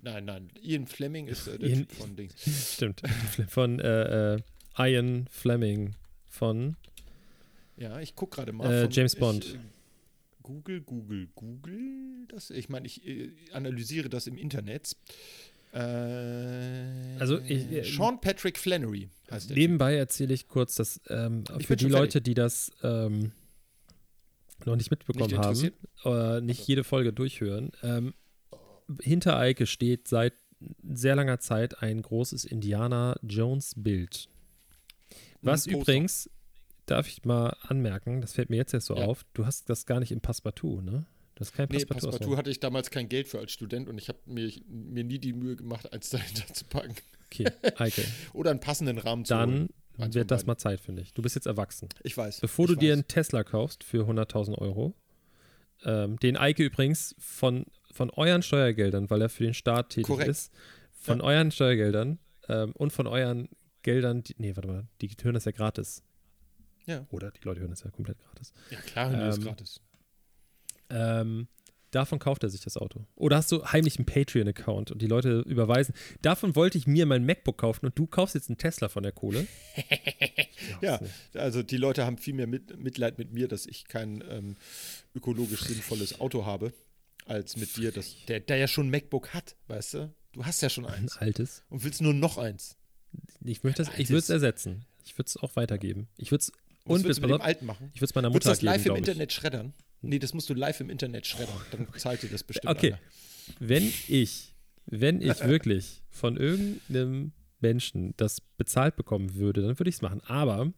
[0.00, 0.50] Nein, nein.
[0.60, 2.34] Ian Fleming ist äh, der Ian- Typ von Dings.
[2.74, 3.02] Stimmt.
[3.48, 4.42] Von äh, äh,
[4.78, 5.94] Ian Fleming
[6.28, 6.76] von
[7.76, 8.70] Ja, ich gucke gerade mal.
[8.72, 9.54] Äh, James ich, Bond.
[9.54, 9.58] äh,
[10.42, 12.26] Google, Google, Google.
[12.28, 14.96] Das, ich meine, ich äh, analysiere das im Internet.
[15.72, 19.56] Äh, Also, ich- äh, Sean Patrick Flannery heißt der.
[19.56, 23.32] Nebenbei erzähle ich kurz, dass ähm, für die Leute, die das ähm,
[24.64, 25.70] noch nicht mitbekommen Nicht haben,
[26.04, 26.68] oder nicht Also.
[26.68, 28.14] jede Folge durchhören, ähm,
[29.00, 30.34] hinter Eike steht seit
[30.92, 34.28] sehr langer Zeit ein großes Indiana Jones Bild.
[35.40, 36.30] Was übrigens,
[36.86, 39.06] darf ich mal anmerken, das fällt mir jetzt erst so Ja.
[39.06, 41.06] auf, du hast das gar nicht im Passepartout, ne?
[41.34, 42.06] Das ist kein Nee, Passepartout.
[42.08, 45.18] Passepartout hatte ich damals kein Geld für als Student und ich habe mir, mir nie
[45.18, 46.94] die Mühe gemacht, eins dahinter zu packen.
[47.26, 48.04] okay, Eike.
[48.32, 49.50] Oder einen passenden Rahmen zu Dann
[49.98, 50.14] holen.
[50.14, 51.12] Wird das mal Zeit, finde ich.
[51.12, 51.88] Du bist jetzt erwachsen.
[52.02, 52.40] Ich weiß.
[52.40, 52.98] Bevor ich du dir weiß.
[52.98, 54.94] einen Tesla kaufst für 100.000 Euro,
[55.84, 60.30] ähm, den Eike übrigens von, von euren Steuergeldern, weil er für den Staat tätig Korrekt.
[60.30, 60.52] ist,
[60.92, 62.18] von euren Steuergeldern
[62.48, 63.48] ähm, und von euren
[63.82, 66.02] Geldern, die, nee, warte mal, die hören das ja gratis.
[66.86, 67.06] Ja.
[67.10, 68.52] Oder die Leute hören das ja komplett gratis.
[68.70, 69.80] Ja, klar, ist Ähm, gratis.
[70.92, 71.48] Ähm,
[71.90, 73.06] davon kauft er sich das Auto.
[73.16, 75.94] Oder hast du heimlich einen Patreon-Account und die Leute überweisen.
[76.22, 79.12] Davon wollte ich mir mein MacBook kaufen und du kaufst jetzt einen Tesla von der
[79.12, 79.46] Kohle.
[80.80, 81.00] Ja,
[81.34, 84.56] also die Leute haben viel mehr mit, Mitleid mit mir, dass ich kein ähm,
[85.14, 86.72] ökologisch sinnvolles Auto habe,
[87.26, 90.14] als mit dir, dass der, der ja schon ein MacBook hat, weißt du?
[90.32, 91.64] Du hast ja schon Ein eins altes.
[91.68, 92.76] und willst nur noch eins.
[93.44, 94.86] Ich möchte das, Ein ich würde es ersetzen.
[95.04, 96.08] Ich würde es auch weitergeben.
[96.16, 96.52] Ich würde es
[96.84, 97.90] und mit dem alten machen?
[97.92, 99.08] ich würde es meiner Mutter das geben, live im glaube ich.
[99.08, 99.74] Internet schreddern?
[100.02, 101.60] Nee, das musst du live im Internet schreddern.
[101.70, 102.92] Dann zahlt dir das bestimmt Okay.
[102.94, 103.00] einer.
[103.60, 104.54] Wenn ich,
[104.86, 110.20] wenn ich wirklich von irgendeinem Menschen das bezahlt bekommen würde, dann würde ich es machen.
[110.24, 110.72] Aber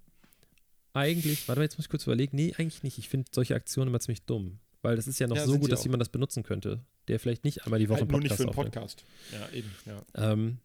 [0.93, 2.37] eigentlich, warte mal, jetzt muss ich kurz überlegen.
[2.37, 2.99] Nee, eigentlich nicht.
[2.99, 4.61] Ich finde solche Aktionen immer ziemlich dumm.
[4.83, 5.85] Weil das ist ja noch Ja, so gut, dass auch.
[5.85, 8.51] jemand das benutzen könnte, der vielleicht nicht einmal die Woche Halt nur nicht für einen
[8.51, 8.73] aufnimmt.
[8.75, 9.05] Podcast.
[9.33, 10.03] Ja, eben, ja.
[10.15, 10.59] Ähm,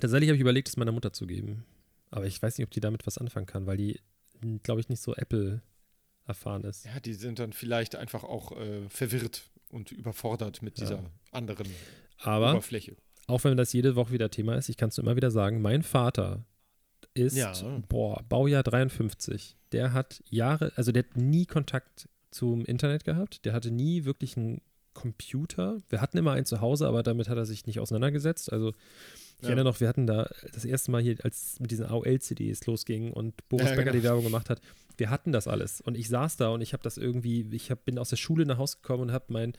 [0.00, 1.64] tatsächlich habe ich überlegt, es meiner Mutter zu geben.
[2.10, 4.00] Aber ich weiß nicht, ob die damit was anfangen kann, weil die,
[4.62, 5.62] glaube ich, nicht so Apple
[6.30, 6.86] erfahren ist.
[6.86, 10.84] Ja, die sind dann vielleicht einfach auch äh, verwirrt und überfordert mit Ja.
[10.84, 11.66] dieser anderen
[12.18, 12.96] Aber Oberfläche.
[13.26, 15.82] auch wenn das jede Woche wieder Thema ist, ich kann es immer wieder sagen, mein
[15.82, 16.44] Vater
[17.14, 17.52] ist, Ja.
[17.88, 19.56] boah, Baujahr 53.
[19.72, 23.44] Der hat Jahre, also der hat nie Kontakt zum Internet gehabt.
[23.44, 24.60] Der hatte nie wirklich einen
[24.94, 25.78] Computer.
[25.88, 28.52] Wir hatten immer einen zu Hause, aber damit hat er sich nicht auseinandergesetzt.
[28.52, 29.48] Also ich Ja.
[29.48, 33.48] erinnere noch, wir hatten da das erste Mal hier, als mit diesen AOL-CDs losging und
[33.48, 33.96] Boris Ja, Becker genau.
[33.96, 34.60] die Werbung gemacht hat,
[35.00, 35.80] wir hatten das alles.
[35.80, 38.46] Und ich saß da und ich habe das irgendwie, ich hab, bin aus der Schule
[38.46, 39.54] nach Hause gekommen und habe mein,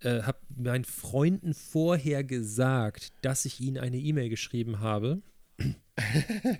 [0.00, 5.20] äh, hab meinen Freunden vorher gesagt, dass ich ihnen eine E-Mail geschrieben habe.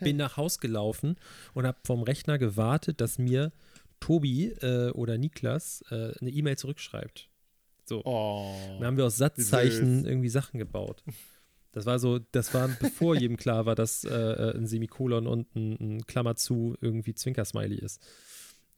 [0.01, 1.16] bin nach Haus gelaufen
[1.55, 3.53] und habe vom Rechner gewartet, dass mir
[3.99, 7.31] Tobi äh, oder Niklas äh, eine E-Mail zurückschreibt.
[7.87, 8.03] So.
[8.05, 8.55] Oh.
[8.79, 10.07] Dann haben wir aus Satzzeichen Süß.
[10.07, 11.03] irgendwie Sachen gebaut.
[11.75, 15.55] Das war so, das war bevor jedem klar war, dass äh, äh, ein Semikolon und
[15.57, 18.01] ein, ein Klammer zu irgendwie Zwinker-Smiley ist.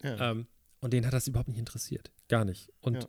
[0.02, 0.30] Ja.
[0.32, 0.46] Ähm,
[0.80, 2.10] und den hat das überhaupt nicht interessiert.
[2.28, 2.72] Gar nicht.
[2.80, 3.08] Und Ja.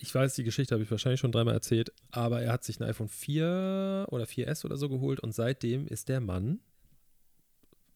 [0.00, 2.84] ich weiß, die Geschichte habe ich wahrscheinlich schon dreimal erzählt, aber er hat sich ein
[2.84, 6.60] iPhone 4 oder 4S oder so geholt und seitdem ist der Mann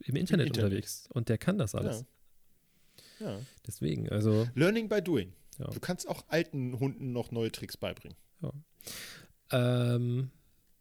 [0.00, 0.64] im Internet, Internet.
[0.66, 1.08] unterwegs.
[1.12, 2.04] Und der kann das alles.
[3.20, 3.30] ja.
[3.30, 3.40] ja.
[3.66, 5.32] Deswegen, also, Learning by doing.
[5.58, 5.66] Ja.
[5.66, 8.16] Du kannst auch alten Hunden noch neue Tricks beibringen.
[9.52, 10.30] Ähm,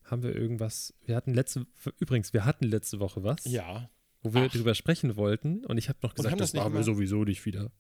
[0.03, 0.93] haben wir irgendwas.
[1.06, 1.65] Wir hatten letzte,
[1.99, 3.89] übrigens, wir hatten letzte Woche was, Ja.
[4.21, 4.51] wo wir Ach.
[4.51, 7.71] drüber sprechen wollten und ich habe noch gesagt, das das machen wir sowieso nicht wieder.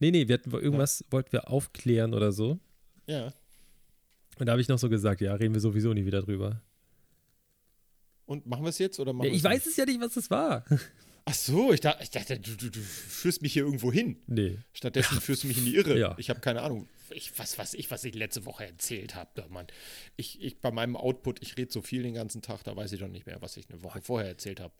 [0.00, 2.58] Nee, nee, wir hatten irgendwas, wollten wir aufklären oder so.
[3.06, 3.32] Ja.
[4.38, 6.60] Und da habe ich noch so gesagt, ja, reden wir sowieso nie wieder drüber.
[8.26, 10.30] Und machen wir es jetzt oder machen Ja, ich weiß es ja nicht, was das
[10.30, 10.64] war.
[11.26, 14.16] Ach so, ich dachte, ich dachte du, du, du führst mich hier irgendwo hin.
[14.26, 14.58] nee.
[14.74, 15.98] Stattdessen führst du mich in die Irre.
[15.98, 16.14] Ja.
[16.18, 16.86] Ich habe keine Ahnung.
[17.10, 19.30] Ich, was weiß ich, was ich letzte Woche erzählt habe.
[19.34, 19.66] Da, Mann.
[20.16, 23.00] Ich, ich, bei meinem Output, ich rede so viel den ganzen Tag, da weiß ich
[23.00, 24.74] doch nicht mehr, was ich eine Woche vorher erzählt habe.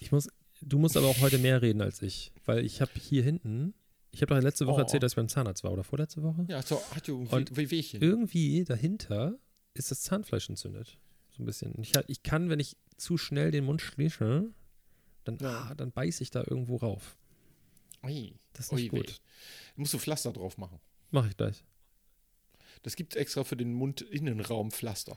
[0.00, 0.28] Ich muss,
[0.60, 3.74] du musst aber auch heute mehr reden als ich, weil ich habe hier hinten,
[4.10, 4.80] ich habe doch letzte Woche Oh.
[4.82, 6.46] erzählt, dass ich beim Zahnarzt war oder vorletzte Woche.
[6.48, 8.02] Ja, so hat ja irgendwie Und Wehwehchen.
[8.02, 9.38] Irgendwie dahinter
[9.74, 10.98] ist das Zahnfleisch entzündet.
[11.36, 11.74] So ein bisschen.
[11.80, 14.50] Ich, ich kann, wenn ich zu schnell den Mund schließe,
[15.26, 15.68] dann, Ja.
[15.70, 17.16] ah, dann beiße ich da irgendwo rauf.
[18.02, 19.02] Ui, Das ist nicht ui, weh.
[19.02, 19.20] gut.
[19.76, 20.78] Musst du Pflaster drauf machen.
[21.10, 21.64] Mache ich gleich.
[22.82, 25.16] Das gibt extra für den Mundinnenraum Pflaster.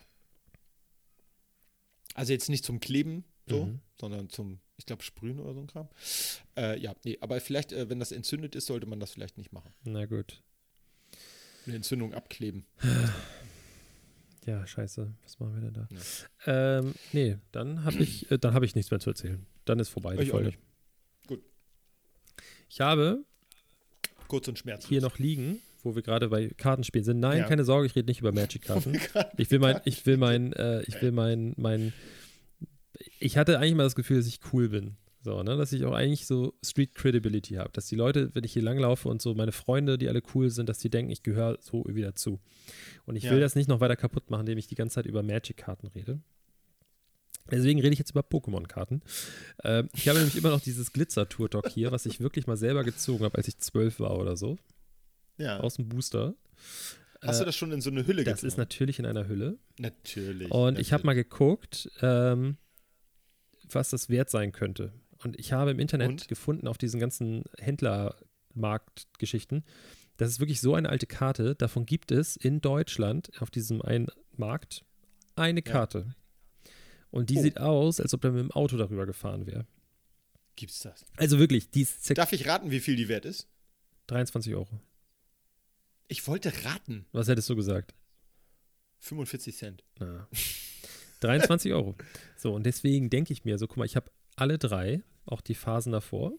[2.15, 3.79] Also jetzt nicht zum Kleben, so, Mhm.
[3.99, 5.87] sondern zum, ich glaube, Sprühen oder so ein Kram.
[6.57, 9.53] Äh, ja, nee, aber vielleicht, äh, wenn das entzündet ist, sollte man das vielleicht nicht
[9.53, 9.71] machen.
[9.83, 10.41] Na gut.
[11.65, 12.65] Eine Entzündung abkleben.
[14.45, 15.13] Ja, scheiße.
[15.23, 15.73] Was machen wir denn
[16.45, 16.79] da?
[16.79, 19.45] Ähm, nee, dann habe ich, äh, dann habe ich nichts mehr zu erzählen.
[19.69, 20.53] Dann ist vorbei die Ich Folge.
[21.27, 21.43] Gut.
[22.69, 23.23] Ich habe
[24.27, 24.89] Kurz und schmerzlos.
[24.89, 27.19] hier noch liegen, wo wir gerade bei Kartenspielen sind.
[27.19, 27.47] Nein, Ja.
[27.47, 28.99] keine Sorge, ich rede nicht über Magic-Karten.
[29.37, 31.93] Ich will mein, ich will mein, äh, ich will mein, mein,
[33.19, 34.97] ich hatte eigentlich mal das Gefühl, dass ich cool bin.
[35.21, 37.69] So, ne, dass ich auch eigentlich so Street Credibility habe.
[37.73, 40.69] Dass die Leute, wenn ich hier langlaufe und so meine Freunde, die alle cool sind,
[40.69, 42.39] dass die denken, ich gehöre so irgendwie dazu.
[43.05, 43.31] Und ich Ja.
[43.31, 46.21] will das nicht noch weiter kaputt machen, indem ich die ganze Zeit über Magic-Karten rede.
[47.51, 49.01] Deswegen rede ich jetzt über Pokémon-Karten.
[49.63, 53.23] Ähm, ich habe nämlich immer noch dieses Glitzer-Tour-Talk hier, was ich wirklich mal selber gezogen
[53.23, 54.57] habe, als ich zwölf war oder so,
[55.37, 55.59] Ja.
[55.59, 56.35] aus dem Booster.
[57.21, 59.57] Hast Äh, du das schon in so eine Hülle Das ist natürlich in einer Hülle.
[59.79, 60.51] Natürlich.
[60.51, 61.05] Und ich habe natürlich.
[61.05, 62.57] mal geguckt, ähm,
[63.71, 64.93] was das wert sein könnte.
[65.23, 66.27] Und ich habe im Internet Und?
[66.27, 69.63] gefunden, auf diesen ganzen Händlermarktgeschichten,
[70.17, 71.55] das ist wirklich so eine alte Karte.
[71.55, 74.83] Davon gibt es in Deutschland auf diesem einen Markt
[75.35, 76.05] eine Ja.
[77.11, 77.41] Und die Oh.
[77.41, 79.65] sieht aus, als ob er mit dem Auto darüber gefahren wäre.
[80.55, 81.05] Gibt's das?
[81.17, 83.47] Also wirklich, die ist Darf ich raten, wie viel die wert ist?
[84.07, 84.79] 23 Euro.
[86.07, 87.05] Ich wollte raten.
[87.11, 87.93] Was hättest du gesagt?
[88.99, 89.83] 45 Cent.
[89.99, 90.27] Na.
[91.21, 91.95] 23 Euro.
[92.37, 95.55] So, und deswegen denke ich mir so, guck mal, ich habe alle drei, auch die
[95.55, 96.33] Phasen davor,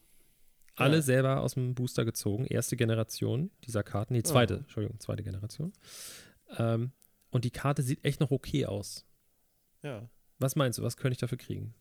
[0.74, 1.02] alle Ja.
[1.02, 2.46] selber aus dem Booster gezogen.
[2.46, 4.58] Erste Generation dieser Karten, die zweite, Oh.
[4.58, 5.72] Entschuldigung, zweite Generation.
[6.56, 6.92] Ähm,
[7.30, 9.04] und die Karte sieht echt noch okay aus.
[9.82, 10.08] Ja.
[10.40, 11.74] Was meinst du, was könnte ich dafür kriegen?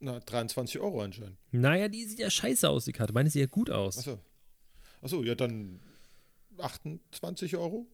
[0.00, 1.36] Na, 23 Euro anscheinend.
[1.52, 3.12] Naja, die sieht ja scheiße aus, die Karte.
[3.12, 3.98] Meine sieht ja gut aus.
[3.98, 4.18] Achso.
[5.02, 5.78] Achso, ja, dann
[6.58, 7.86] 28 Euro?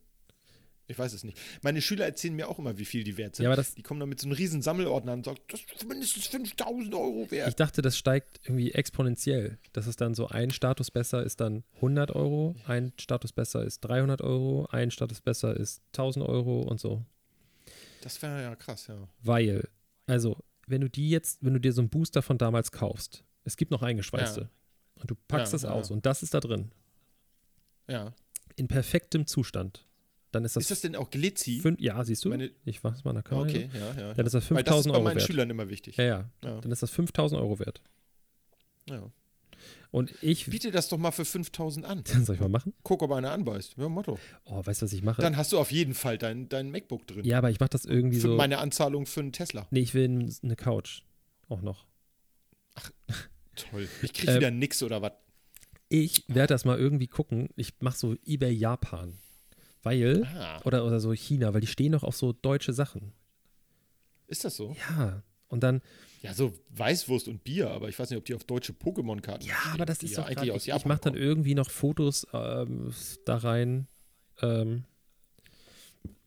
[0.88, 1.37] Ich weiß es nicht.
[1.62, 3.42] Meine Schüler erzählen mir auch immer, wie viel die wert sind.
[3.42, 5.88] Ja, aber das- die kommen dann mit so einem riesen Sammelordner und sagen, das ist
[5.88, 7.49] mindestens 5000 Euro wert.
[7.49, 9.59] Ich dachte, das steigt irgendwie exponentiell.
[9.72, 13.81] Dass es dann so ein Status besser ist dann 100 Euro, ein Status besser ist
[13.81, 17.05] 300 Euro, ein Status besser ist 1000 Euro und so.
[18.06, 19.08] Das wäre ja krass, ja.
[19.22, 19.68] Weil,
[20.06, 20.36] also,
[20.68, 23.72] wenn du die jetzt, wenn du dir so einen Booster von damals kaufst, es gibt
[23.72, 24.48] noch eingeschweißte
[24.94, 25.94] und du packst Ja, das ja, aus ja.
[25.96, 26.70] und das ist da drin,
[27.88, 28.12] Ja.
[28.54, 29.84] in perfektem Zustand,
[30.30, 31.60] dann ist das, ist das denn auch Glitzy?
[31.62, 32.28] fün- ja, siehst du?
[32.28, 33.46] Meine- ich mach's mal in der Kamera.
[33.48, 34.14] okay, ja, ja.
[34.14, 35.26] Dann ist das Weil das ist 5000 bei Euro meinen wert.
[35.26, 35.96] Schülern immer wichtig.
[35.96, 36.60] Ja, ja, Ja.
[36.60, 37.82] dann ist das 5000 Euro wert.
[38.88, 39.10] ja.
[39.96, 42.04] Und ich, Biete das doch mal für 5000 an.
[42.22, 42.74] soll ich mal machen?
[42.82, 43.76] Guck, ob einer anbeißt.
[43.78, 44.18] Ja, Motto.
[44.44, 45.22] Oh, weißt du, was ich mache?
[45.22, 47.24] Dann hast du auf jeden Fall dein, dein MacBook drin.
[47.24, 48.37] ja, aber ich mache das irgendwie für so.
[48.37, 49.66] meine Anzahlung für einen Tesla.
[49.70, 51.00] Nee, ich will eine Couch.
[51.48, 51.87] Auch noch.
[53.54, 53.88] Toll.
[54.02, 55.12] Ich krieg Ähm, wieder nix oder was?
[55.88, 57.48] Ich werde das mal irgendwie gucken.
[57.56, 59.16] Ich mache so eBay Japan.
[59.82, 63.12] Weil, Ah, oder, oder so China, weil die stehen noch auf so deutsche Sachen.
[64.26, 64.76] ist das so?
[64.90, 65.22] Ja.
[65.48, 65.80] Und dann,
[66.26, 69.54] Ja, so Weißwurst und Bier, aber ich weiß nicht, ob die auf deutsche Pokémon-Karten ja,
[69.54, 71.54] stehen, aber das ist ja doch eigentlich grad, aus ich, Japan ich mache dann irgendwie
[71.54, 72.92] noch Fotos ähm,
[73.24, 73.86] da rein.
[74.42, 74.84] Ähm,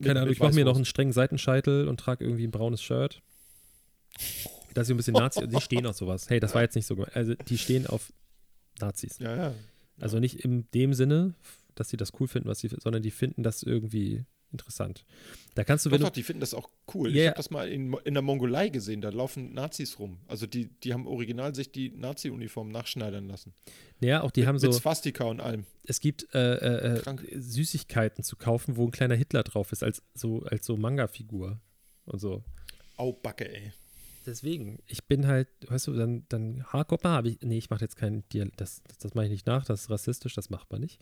[0.01, 3.21] keine Ahnung, ich mache mir noch einen strengen Seitenscheitel und trage irgendwie ein braunes Shirt.
[4.73, 6.29] Dass ich ein bisschen Nazi, die stehen auf sowas.
[6.29, 7.15] Hey, das war jetzt nicht so gemeint.
[7.15, 8.13] Also, die stehen auf
[8.79, 9.19] Nazis.
[9.19, 9.53] Ja, ja.
[9.99, 11.33] Also nicht in dem Sinne,
[11.75, 15.05] dass sie das cool finden, was sie, sondern die finden das irgendwie interessant.
[15.55, 16.15] Da kannst du, Doch, wenn doch, du.
[16.15, 17.13] die finden das auch cool.
[17.15, 20.19] Ja, ich habe das mal in, in der Mongolei gesehen, da laufen Nazis rum.
[20.27, 23.53] Also die, die haben original sich die Nazi-Uniform nachschneidern lassen.
[23.99, 24.67] Ja, auch die haben so.
[24.67, 25.65] Mit Swastika und allem.
[25.83, 27.39] Es gibt äh, äh, äh.
[27.39, 31.59] Süßigkeiten zu kaufen, wo ein kleiner Hitler drauf ist, als so, als so Manga-Figur
[32.05, 32.43] und so.
[32.97, 33.71] Au, Backe, ey.
[34.25, 37.95] Deswegen, ich bin halt, weißt du, dann, dann Haarkopper habe ich, nee, ich mache jetzt
[37.95, 40.81] keinen Dialekt, das, das, das mache ich nicht nach, das ist rassistisch, das macht man
[40.81, 40.99] nicht.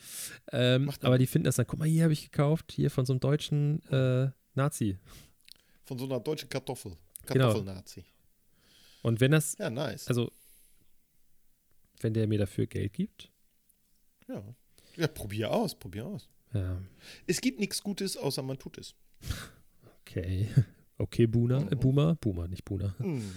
[0.51, 3.05] Ähm, Macht aber die finden das dann, guck mal, hier habe ich gekauft, hier von
[3.05, 4.97] so einem deutschen äh, Nazi.
[5.83, 6.93] Von so einer deutschen Kartoffel.
[7.25, 7.47] Genau.
[7.47, 8.05] Kartoffelnazi.
[9.01, 10.07] Und wenn das, Ja, nice.
[10.07, 10.31] also,
[12.01, 13.31] wenn der mir dafür Geld gibt,
[14.27, 14.43] ja.
[14.95, 16.29] ja, probier aus, probier aus.
[16.53, 16.79] ja,
[17.25, 18.93] Es gibt nichts Gutes, außer man tut es.
[20.01, 20.49] okay.
[20.97, 21.79] Okay, äh, Mhm.
[21.79, 22.95] Boomer, Boomer, nicht Boomer.
[22.99, 23.31] Mhm.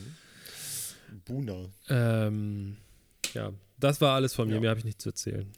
[1.24, 1.68] Buna.
[1.88, 2.76] Ähm,
[3.34, 4.60] ja, das war alles von mir, Ja.
[4.60, 5.50] mehr habe ich nicht zu erzählen.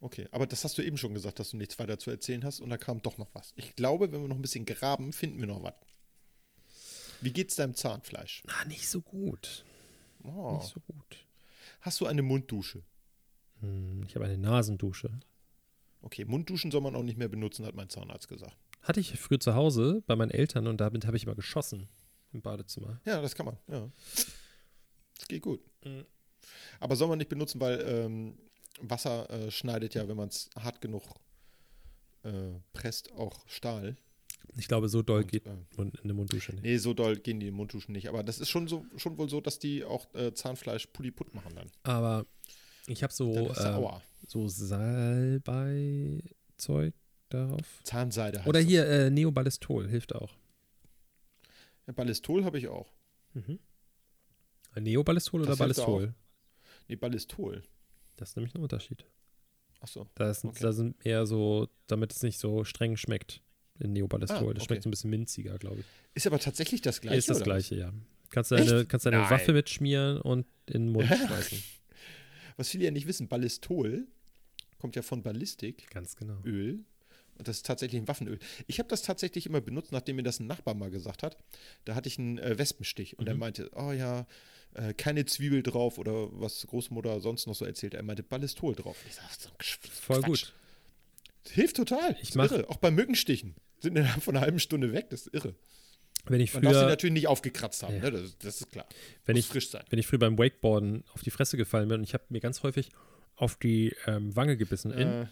[0.00, 2.60] Okay, aber das hast du eben schon gesagt, dass du nichts weiter zu erzählen hast
[2.60, 3.52] und da kam doch noch was.
[3.56, 5.74] Ich glaube, wenn wir noch ein bisschen graben, finden wir noch was.
[7.20, 8.42] Wie geht's deinem Zahnfleisch?
[8.48, 9.64] Ah, nicht so gut.
[10.24, 10.56] Oh.
[10.56, 11.24] Nicht so gut.
[11.80, 12.82] Hast du eine Munddusche?
[13.60, 15.10] Hm, ich habe eine Nasendusche.
[16.00, 18.56] Okay, Mundduschen soll man auch nicht mehr benutzen, hat mein Zahnarzt gesagt.
[18.82, 21.88] Hatte ich früher zu Hause bei meinen Eltern und damit habe ich immer geschossen
[22.32, 23.00] im Badezimmer.
[23.04, 23.88] Ja, das kann man, ja.
[25.18, 25.60] Das geht gut.
[25.84, 26.04] Mhm.
[26.80, 28.38] Aber soll man nicht benutzen, weil ähm,
[28.80, 31.02] Wasser äh, schneidet ja, wenn man es hart genug
[32.24, 33.96] äh, presst, auch Stahl.
[34.56, 35.50] Ich glaube, so doll Und, geht äh,
[36.02, 36.64] eine Munddusche nicht.
[36.64, 38.08] Nee, so doll gehen die Mundduschen nicht.
[38.08, 41.54] Aber das ist schon so schon wohl so, dass die auch äh, Zahnfleisch pulliput machen
[41.54, 41.70] dann.
[41.84, 42.26] Aber
[42.86, 44.02] ich habe so, Aua.
[44.26, 46.22] so Salbei-Zeug
[47.34, 47.80] darauf.
[47.84, 48.68] Zahnseide heißt Oder das.
[48.68, 50.34] hier äh, Neoballistol, hilft auch.
[51.86, 52.92] Ja, Ballistol habe ich auch.
[54.78, 56.14] Neoballistol oder Das hilft Ballistol?
[56.88, 57.62] Nee, Ballistol.
[58.16, 59.04] Das ist nämlich ein Unterschied.
[59.80, 60.06] Achso.
[60.14, 60.58] Da, ist, Okay.
[60.62, 63.42] da sind eher so, damit es nicht so streng schmeckt
[63.80, 64.36] in Neoballistol.
[64.50, 64.64] Ah, Das okay.
[64.66, 65.86] schmeckt so ein bisschen minziger, glaube ich.
[66.14, 67.18] Ist aber tatsächlich das gleiche.
[67.18, 67.92] ist das oder gleiche, ja.
[68.30, 69.30] Kannst du deine, kannst deine Nein.
[69.30, 71.58] Waffe mitschmieren und in den Mund schmeißen.
[71.58, 72.56] Was?
[72.56, 74.06] was viele ja nicht wissen, Ballistol
[74.78, 75.90] kommt ja von Ballistik.
[75.90, 76.38] Ganz genau.
[76.44, 76.84] Öl.
[77.38, 78.38] Und das ist tatsächlich ein Waffenöl.
[78.66, 81.36] Ich habe das tatsächlich immer benutzt, nachdem mir das ein Nachbar mal gesagt hat.
[81.84, 84.26] Da hatte ich einen äh, Wespenstich und er meinte, oh ja,
[84.74, 87.94] äh, keine Zwiebel drauf oder was Großmutter sonst noch so erzählt.
[87.94, 88.96] Er meinte Ballistol drauf.
[89.08, 89.78] Ich sag, so ein Quatsch.
[89.90, 90.52] Voll gut.
[91.50, 92.16] Hilft total.
[92.22, 92.68] Ich Ich mach- irre.
[92.68, 93.54] Auch bei Mückenstichen.
[93.80, 95.10] Sind innerhalb von einer halben Stunde weg.
[95.10, 95.54] Das ist irre.
[96.26, 97.96] Wenn ich Man darf sie früher, natürlich nicht aufgekratzt haben.
[97.96, 98.02] Ja.
[98.02, 98.10] Ne?
[98.12, 98.86] Das, das ist klar.
[99.24, 99.82] wenn Muss ich, frisch sein.
[99.90, 102.62] wenn ich früher beim Wakeboarden auf die Fresse gefallen bin und ich habe mir ganz
[102.62, 102.90] häufig
[103.34, 105.26] auf die ähm, Wange gebissen, in, Äh,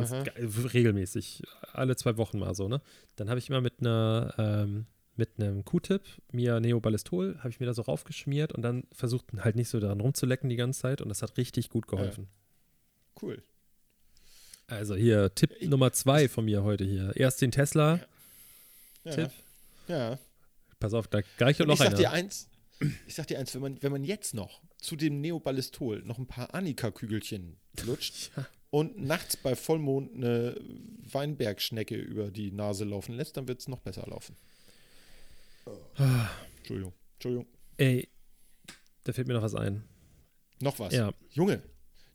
[0.00, 0.32] ganz ge-
[0.72, 2.80] regelmäßig, alle zwei Wochen mal so, ne?
[3.16, 4.86] Dann habe ich immer mit einer ähm,
[5.18, 9.56] mit einem Q-Tip mir Neoballistol, habe ich mir da so raufgeschmiert und dann versucht halt
[9.56, 12.28] nicht so daran rumzulecken die ganze Zeit und das hat richtig gut geholfen.
[13.22, 13.42] cool.
[14.68, 17.14] Also hier Tipp Ich- Nummer zwei von mir heute hier.
[17.16, 18.00] Erst den Tesla
[19.04, 19.12] Ja.
[19.12, 19.30] Tipp.
[19.88, 20.18] Ja.
[20.80, 21.96] Pass auf, da gleich Und noch ich sag einer.
[21.96, 22.48] dir eins,
[23.06, 26.26] ich sag dir eins, wenn man, wenn man jetzt noch zu dem Neoballistol noch ein
[26.26, 27.56] paar Annika-Kügelchen
[27.86, 28.46] lutscht Ja.
[28.76, 30.54] Und nachts bei Vollmond eine
[31.10, 34.36] Weinbergschnecke über die Nase laufen lässt, dann wird es noch besser laufen.
[36.58, 36.92] Entschuldigung.
[37.14, 37.46] Entschuldigung.
[37.78, 38.06] Ey,
[39.04, 39.82] da fällt mir noch was ein.
[40.60, 40.92] Noch was.
[40.92, 41.14] Ja.
[41.30, 41.62] Junge,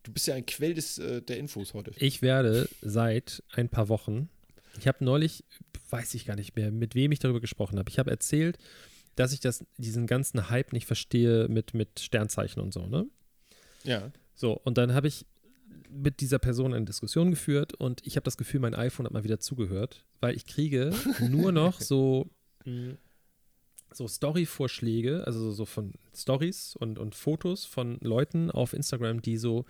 [0.04, 1.94] du bist ja ein Quell des, äh, der Infos heute.
[1.98, 4.30] Ich werde seit ein paar Wochen,
[4.78, 5.44] ich habe neulich,
[5.90, 7.90] weiß ich gar nicht mehr, mit wem ich darüber gesprochen habe.
[7.90, 8.60] Ich habe erzählt,
[9.16, 13.08] dass ich das, diesen ganzen Hype nicht verstehe mit, mit Sternzeichen und so, ne?
[13.84, 14.12] Ja.
[14.36, 15.26] So, und dann habe ich
[15.92, 19.24] mit dieser Person eine Diskussion geführt und ich habe das Gefühl, mein iPhone hat mal
[19.24, 20.92] wieder zugehört, weil ich kriege
[21.30, 22.30] nur noch so,
[22.66, 22.96] mh,
[23.94, 29.66] so Story-Vorschläge, also so, von Stories und, und Fotos von Leuten auf Instagram, die so,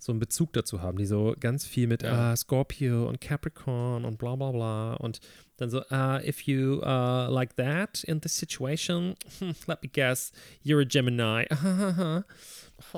[0.00, 2.32] so einen Bezug dazu haben, die so ganz viel mit Ja.
[2.32, 5.20] ah, Scorpio und Capricorn und bla bla bla und
[5.58, 9.14] dann so, ah, if you uh, like that in this situation,
[9.68, 10.32] let me guess,
[10.64, 11.46] you're a Gemini.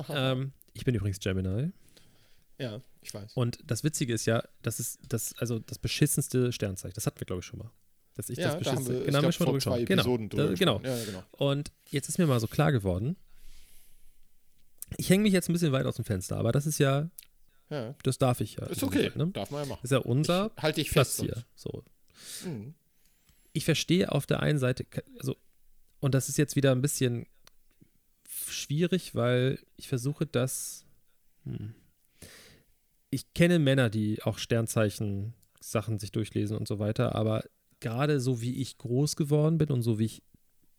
[0.08, 1.72] ähm, ich bin übrigens Gemini.
[2.58, 3.32] Ja, ich weiß.
[3.34, 6.94] Und das Witzige ist ja, das ist das, also das beschissenste Sternzeichen.
[6.94, 7.70] Das hatten wir, glaube ich, schon mal.
[8.14, 9.82] Dass ich ja, das da haben wir, genau, ich glaub, vor zwei.
[9.84, 10.02] Genau.
[10.02, 10.80] Episoden drüber genau.
[10.84, 11.22] Ja, genau.
[11.32, 13.16] Und jetzt ist mir mal so klar geworden,
[14.96, 17.10] ich hänge mich jetzt ein bisschen weit aus dem Fenster, aber das ist ja,
[17.70, 17.94] Ja.
[18.04, 18.66] das darf ich ja.
[18.66, 19.10] Ist okay.
[19.10, 19.32] Fall, ne?
[19.32, 19.80] Darf man ja machen.
[19.82, 21.22] Ist ja unser Halte ich Platz fest.
[21.22, 21.44] hier.
[21.56, 21.82] So.
[22.44, 22.74] Mhm.
[23.52, 24.86] ich verstehe auf der einen Seite,
[25.18, 25.36] also,
[25.98, 27.26] und das ist jetzt wieder ein bisschen
[28.28, 30.84] schwierig, weil ich versuche das.
[31.44, 31.74] Hm.
[33.14, 37.44] Ich kenne Männer, die auch Sternzeichen-Sachen sich durchlesen und so weiter, aber
[37.80, 40.22] gerade so wie ich groß geworden bin und so wie ich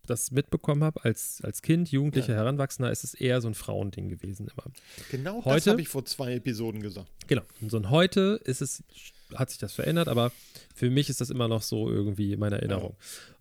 [0.05, 2.39] das mitbekommen habe als, als Kind, Jugendlicher, Ja.
[2.39, 4.71] Heranwachsender, ist es eher so ein Frauending gewesen immer.
[5.09, 7.09] Genau das Heute- habe ich vor zwei Episoden gesagt.
[7.27, 7.41] Genau.
[7.61, 8.83] Und so ein heute ist es
[9.33, 10.31] hat sich das verändert, aber
[10.75, 12.95] für mich ist das immer noch so irgendwie meine Erinnerung.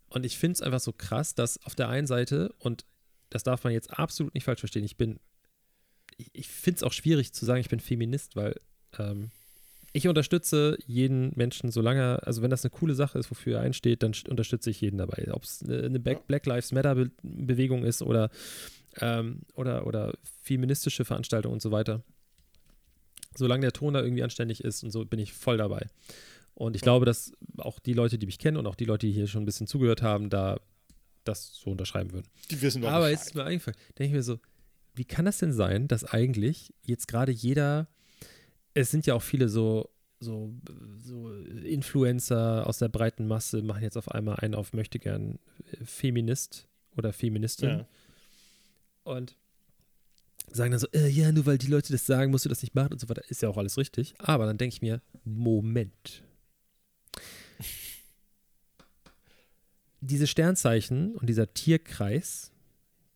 [0.08, 2.86] Und ich finde es einfach so krass, dass auf der einen Seite, und
[3.28, 5.18] das darf man jetzt absolut nicht falsch verstehen, ich bin,
[6.16, 8.56] ich, ich finde es auch schwierig zu sagen, ich bin Feminist, weil
[8.98, 9.30] ähm,
[9.92, 14.02] ich unterstütze jeden Menschen, solange, also wenn das eine coole Sache ist, wofür er einsteht,
[14.02, 15.28] dann unterstütze ich jeden dabei.
[15.32, 18.28] Ob es eine Black Lives Matter Bewegung ist oder,
[19.00, 22.02] ähm, oder, oder feministische Veranstaltungen und so weiter.
[23.36, 25.86] Solange der Ton da irgendwie anständig ist und so, bin ich voll dabei.
[26.54, 29.12] Und ich glaube, dass auch die Leute, die mich kennen und auch die Leute, die
[29.12, 30.58] hier schon ein bisschen zugehört haben, da
[31.24, 32.28] das so unterschreiben würden.
[32.50, 34.38] Die wissen doch Aber jetzt ist mir eingefallen, denke ich mir so,
[34.94, 37.88] wie kann das denn sein, dass eigentlich jetzt gerade jeder,
[38.74, 40.52] es sind ja auch viele so, so,
[40.96, 45.38] so Influencer aus der breiten Masse, machen jetzt auf einmal einen auf möchte gern
[45.84, 47.68] Feminist oder Feministin.
[47.68, 47.86] Ja.
[49.04, 49.36] Und
[50.52, 52.74] sagen dann so, äh, ja, nur weil die Leute das sagen, musst du das nicht
[52.74, 53.22] machen und so weiter.
[53.28, 54.14] Ist ja auch alles richtig.
[54.18, 56.22] Aber dann denke ich mir, Moment.
[60.00, 62.52] Diese Sternzeichen und dieser Tierkreis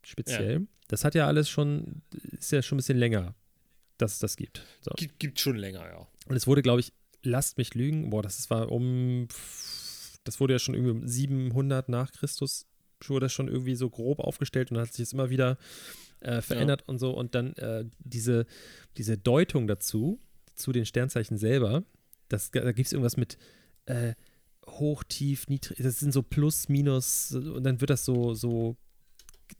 [0.01, 0.67] speziell, ja.
[0.87, 2.01] das hat ja alles schon,
[2.37, 3.35] ist ja schon ein bisschen länger,
[4.01, 4.65] dass es das gibt.
[4.81, 4.91] So.
[4.95, 6.07] Gibt, gibt schon länger, ja.
[6.27, 9.27] Und es wurde, glaube ich, lasst mich lügen, boah, das war um,
[10.23, 12.65] das wurde ja schon irgendwie um 700 nach Christus,
[13.07, 15.57] wurde das schon irgendwie so grob aufgestellt und hat sich es immer wieder
[16.21, 16.85] äh, verändert ja.
[16.87, 17.11] und so.
[17.11, 18.45] Und dann äh, diese,
[18.97, 20.19] diese Deutung dazu,
[20.55, 21.83] zu den Sternzeichen selber,
[22.27, 23.37] das, da gibt es irgendwas mit
[23.85, 24.13] äh,
[24.67, 28.75] hoch, tief, niedrig, das sind so Plus, Minus und dann wird das so, so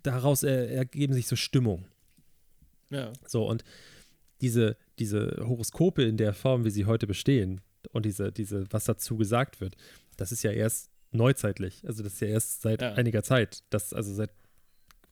[0.04, 1.86] daraus ergeben sich so Stimmung.
[2.90, 3.14] Ja.
[3.26, 3.64] So, und
[4.42, 9.18] diese, diese Horoskope in der Form, wie sie heute bestehen und diese, diese, was dazu
[9.18, 9.76] gesagt wird,
[10.18, 11.84] das ist ja erst neuzeitlich.
[11.86, 12.94] Also das ist ja erst seit ja.
[12.94, 13.64] einiger Zeit.
[13.70, 14.32] Das, also seit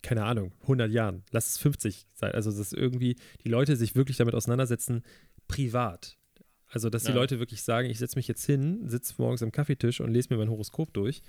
[0.02, 2.32] keine Ahnung, 100 Jahren, lass es 50 sein.
[2.32, 5.04] Also, dass irgendwie die Leute sich wirklich damit auseinandersetzen,
[5.48, 6.18] privat.
[6.70, 7.12] Also, dass ja.
[7.12, 10.30] die Leute wirklich sagen, ich setze mich jetzt hin, sitze morgens am Kaffeetisch und lese
[10.30, 11.22] mir mein Horoskop durch,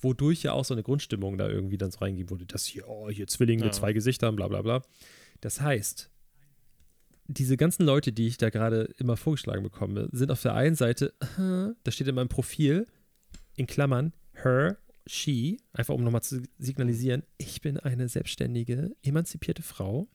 [0.00, 2.46] wodurch ja auch so eine Grundstimmung da irgendwie dann so reingeben wurde.
[2.46, 3.72] Das hier, oh, hier Zwillinge ja.
[3.72, 4.82] zwei Gesichtern, bla bla bla.
[5.40, 6.10] Das heißt,
[7.32, 11.14] diese ganzen Leute, die ich da gerade immer vorgeschlagen bekomme, sind auf der einen Seite,
[11.84, 12.86] da steht in meinem Profil,
[13.54, 20.08] in Klammern, her she, einfach um nochmal zu signalisieren, ich bin eine selbstständige, emanzipierte Frau.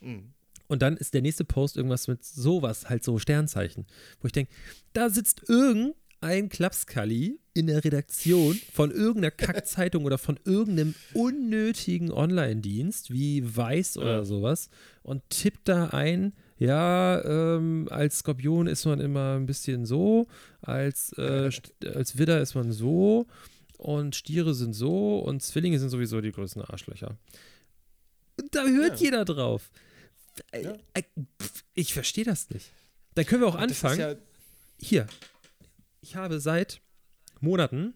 [0.00, 0.34] Mhm.
[0.66, 3.86] Und dann ist der nächste Post irgendwas mit sowas, halt so Sternzeichen,
[4.20, 4.52] wo ich denke,
[4.92, 5.42] da sitzt
[6.24, 13.96] irgendein Klapskalli in der Redaktion von irgendeiner Kackzeitung oder von irgendeinem unnötigen Online-Dienst wie Weiß
[13.96, 14.24] oder ja.
[14.24, 14.70] sowas
[15.02, 20.26] und tippt da ein, ja, ähm, als Skorpion ist man immer ein bisschen so,
[20.62, 21.50] als, äh,
[21.94, 23.26] als Widder ist man so
[23.76, 27.16] und Stiere sind so und Zwillinge sind sowieso die größten Arschlöcher.
[28.40, 29.04] Und da hört ja.
[29.04, 29.70] jeder drauf.
[30.50, 30.72] Äh, ja.
[30.94, 31.02] Äh,
[31.74, 32.72] ich verstehe das nicht.
[33.14, 34.00] Da können wir auch anfangen.
[34.00, 34.14] Ja
[34.80, 35.06] Hier.
[36.04, 36.82] Ich habe seit
[37.40, 37.94] Monaten,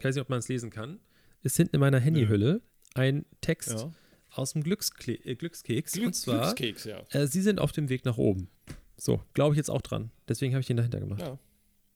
[0.00, 0.98] ich weiß nicht, ob man es lesen kann,
[1.44, 2.60] ist hinten in meiner Handyhülle
[2.94, 3.92] ein Text ja.
[4.32, 5.92] aus dem Glückskle äh, Glückskeks.
[5.92, 7.04] Glück, und zwar, Glückskeks, ja.
[7.10, 8.48] äh, Sie sind auf dem Weg nach oben.
[8.96, 10.10] So, glaube ich jetzt auch dran.
[10.26, 11.20] Deswegen habe ich ihn dahinter gemacht.
[11.20, 11.38] Ja.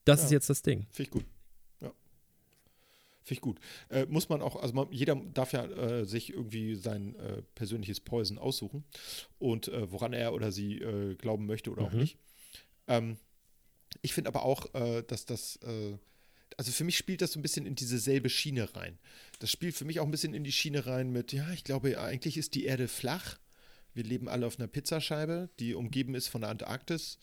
[0.04, 0.86] Das ist jetzt das Ding.
[0.92, 1.24] Finde ich gut.
[1.80, 1.92] Finde
[3.32, 3.58] ich gut.
[3.88, 7.98] Äh, muss man auch, also man, jeder darf ja äh, sich irgendwie sein äh, persönliches
[7.98, 8.84] Poison aussuchen
[9.40, 11.88] und äh, woran er oder sie äh, glauben möchte oder mhm.
[11.88, 12.18] auch nicht.
[12.86, 13.16] Ähm,
[14.03, 15.59] ich finde aber auch, äh, dass das,
[16.57, 18.98] also für mich spielt das so ein bisschen in diese selbe Schiene rein.
[19.38, 22.00] Das spielt für mich auch ein bisschen in die Schiene rein mit, ja, ich glaube,
[22.00, 23.38] eigentlich ist die Erde flach.
[23.94, 27.18] Wir leben alle auf einer Pizzascheibe, die umgeben ist von der Antarktis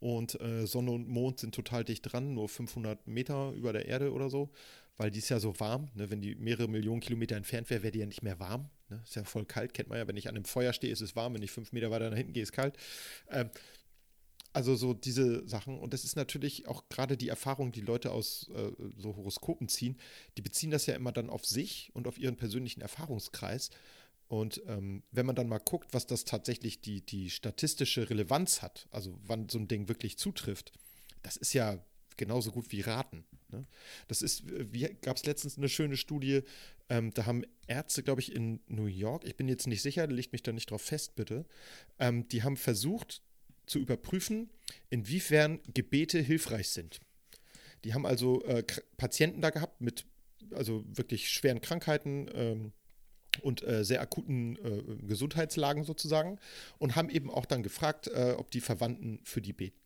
[0.00, 4.30] und Sonne und Mond sind total dicht dran, nur 500 Meter über der Erde oder
[4.30, 4.50] so
[4.98, 5.88] weil die ist ja so warm.
[5.94, 6.10] Ne?
[6.10, 8.68] Wenn die mehrere Millionen Kilometer entfernt wäre, wäre die ja nicht mehr warm.
[8.90, 9.00] Ne?
[9.04, 10.06] Ist ja voll kalt, kennt man ja.
[10.06, 11.34] Wenn ich an einem Feuer stehe, ist es warm.
[11.34, 12.76] Wenn ich fünf Meter weiter nach hinten gehe, ist es kalt.
[13.30, 13.48] Ähm,
[14.52, 15.78] also so diese Sachen.
[15.78, 19.98] Und das ist natürlich auch gerade die Erfahrung, die Leute aus äh, so Horoskopen ziehen.
[20.36, 23.70] Die beziehen das ja immer dann auf sich und auf ihren persönlichen Erfahrungskreis.
[24.28, 28.86] Und ähm, wenn man dann mal guckt, was das tatsächlich die, die statistische Relevanz hat,
[28.90, 30.72] also wann so ein Ding wirklich zutrifft,
[31.22, 31.78] das ist ja
[32.16, 33.24] genauso gut wie Raten.
[33.50, 33.64] Ne?
[34.06, 36.42] Das ist, wie gab es letztens eine schöne Studie,
[36.90, 40.32] ähm, da haben Ärzte, glaube ich, in New York, ich bin jetzt nicht sicher, legt
[40.32, 41.46] mich da nicht drauf fest, bitte,
[41.98, 43.22] ähm, die haben versucht
[43.68, 44.50] zu überprüfen,
[44.90, 47.00] inwiefern Gebete hilfreich sind.
[47.84, 48.64] Die haben also äh,
[48.96, 50.04] Patienten da gehabt mit
[50.54, 52.72] also wirklich schweren Krankheiten ähm,
[53.42, 56.38] und äh, sehr akuten äh, Gesundheitslagen sozusagen
[56.78, 59.78] und haben eben auch dann gefragt, äh, ob die Verwandten für die beten.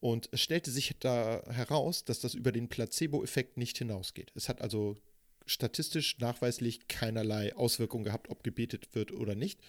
[0.00, 4.30] Und es stellte sich da heraus, dass das über den Placebo-Effekt nicht hinausgeht.
[4.34, 4.96] Es hat also
[5.46, 9.60] statistisch nachweislich keinerlei Auswirkungen gehabt, ob gebetet wird oder nicht.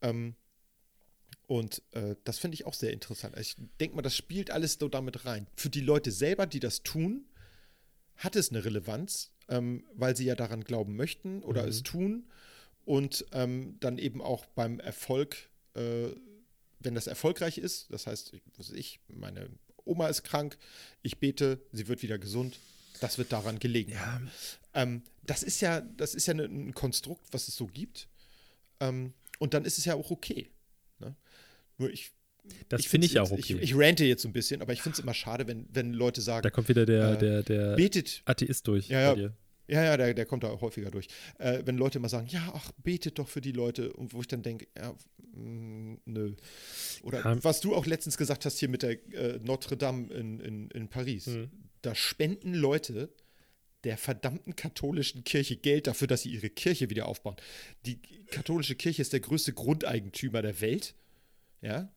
[0.00, 0.34] Ähm,
[1.52, 3.34] Und äh, das finde ich auch sehr interessant.
[3.36, 5.46] Also ich denke mal, das spielt alles so damit rein.
[5.54, 7.26] Für die Leute selber, die das tun,
[8.16, 11.68] hat es eine Relevanz, ähm, weil sie ja daran glauben möchten oder Mhm.
[11.68, 12.30] es tun.
[12.86, 16.08] Und ähm, dann eben auch beim Erfolg, äh,
[16.80, 19.50] wenn das erfolgreich ist, das heißt, ich- ich, meine
[19.84, 20.56] Oma ist krank,
[21.02, 22.58] ich bete, sie wird wieder gesund,
[23.00, 24.00] das wird daran gelegen.
[24.00, 24.30] haben.
[24.72, 28.08] Ähm, das ist ja, das ist ja ne- ein Konstrukt, was es so gibt.
[28.80, 30.48] Ähm, und dann ist es ja auch okay.
[31.78, 32.12] Nur ich.
[32.68, 33.54] Das finde ich auch okay.
[33.60, 35.92] Ich, ich rante jetzt so ein bisschen, aber ich finde es immer schade, wenn, wenn
[35.92, 38.22] Leute sagen, da kommt wieder der, äh, der, der betet.
[38.24, 39.30] Atheist durch Ja, ja.
[39.68, 41.06] Ja, ja, der, der kommt da häufiger durch.
[41.38, 43.92] Äh, wenn Leute mal sagen, ja, ach, betet doch für die Leute.
[43.92, 44.92] Und wo ich dann denke, ja,
[45.34, 46.34] mh, nö.
[47.04, 47.44] Oder Ja.
[47.44, 50.88] was du auch letztens gesagt hast hier mit der äh, Notre Dame in, in, in
[50.88, 51.28] Paris.
[51.28, 51.48] Mhm.
[51.80, 53.14] Da spenden Leute
[53.84, 57.36] der verdammten katholischen Kirche Geld dafür, dass sie ihre Kirche wieder aufbauen.
[57.86, 58.00] Die
[58.30, 60.94] katholische Kirche ist der größte Grundeigentümer der Welt.
[61.62, 61.90] Ja.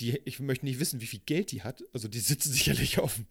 [0.00, 1.82] Die, ich möchte nicht wissen, wie viel Geld die hat.
[1.92, 3.26] Also die sitzen sicherlich auf dem,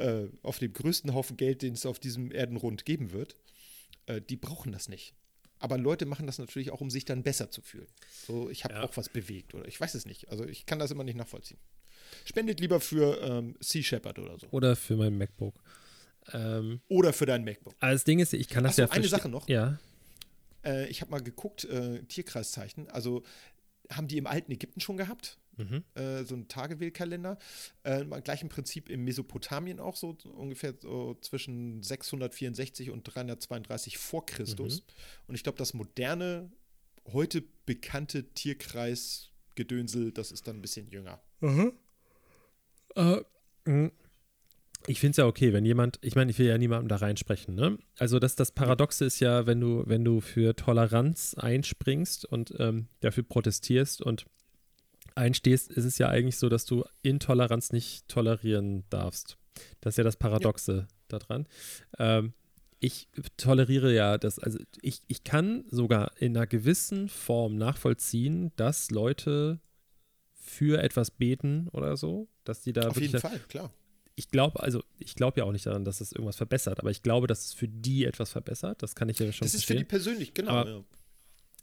[0.00, 3.36] äh, auf dem größten Haufen Geld, den es auf diesem Erdenrund geben wird.
[4.06, 5.14] Äh, die brauchen das nicht.
[5.58, 7.86] Aber Leute machen das natürlich auch, um sich dann besser zu fühlen.
[8.26, 8.82] So, ich habe Ja.
[8.82, 10.28] auch was bewegt oder ich weiß es nicht.
[10.28, 11.60] Also ich kann das immer nicht nachvollziehen.
[12.24, 14.48] Spendet lieber für ähm, Sea Shepherd oder so.
[14.50, 15.54] Oder für mein MacBook.
[16.32, 17.74] Ähm, Oder für dein MacBook.
[17.80, 19.48] das Ding ist, ich kann das Ach so, ja eine Sache noch.
[19.48, 19.78] Ja.
[20.64, 22.88] Äh, ich habe mal geguckt, äh, Tierkreiszeichen.
[22.90, 23.22] Also
[23.96, 25.38] haben die im alten Ägypten schon gehabt?
[25.56, 25.84] Mhm.
[25.94, 27.38] äh, so ein Tagewählkalender.
[27.84, 34.24] Äh, im gleichen Prinzip in Mesopotamien auch so ungefähr so zwischen 664 und 332 vor
[34.24, 34.80] Christus.
[34.80, 34.84] Mhm.
[35.28, 36.50] Und ich glaube, das moderne,
[37.12, 41.20] heute bekannte Tierkreisgedönsel, das ist dann ein bisschen jünger.
[42.94, 43.22] Äh,
[43.64, 43.90] mh.
[44.86, 47.54] Ich finde es ja okay, wenn jemand, ich meine, ich will ja niemandem da reinsprechen,
[47.54, 47.78] ne?
[47.98, 52.88] Also das, das Paradoxe ist ja, wenn du, wenn du für Toleranz einspringst und ähm,
[53.00, 54.26] dafür protestierst und
[55.14, 59.36] einstehst, ist es ja eigentlich so, dass du Intoleranz nicht tolerieren darfst.
[59.80, 61.46] Das ist ja das Paradoxe daran.
[61.98, 62.32] Ähm,
[62.80, 68.90] ich toleriere ja das, also ich, ich kann sogar in einer gewissen Form nachvollziehen, dass
[68.90, 69.60] Leute
[70.34, 73.72] für etwas beten oder so, dass die da Auf jeden Fall, klar.
[74.14, 77.02] Ich glaube, also ich glaube ja auch nicht daran, dass es irgendwas verbessert, aber ich
[77.02, 78.82] glaube, dass es für die etwas verbessert.
[78.82, 80.66] Das kann ich ja schon Das ist für die persönlich, genau.
[80.66, 80.84] Ja.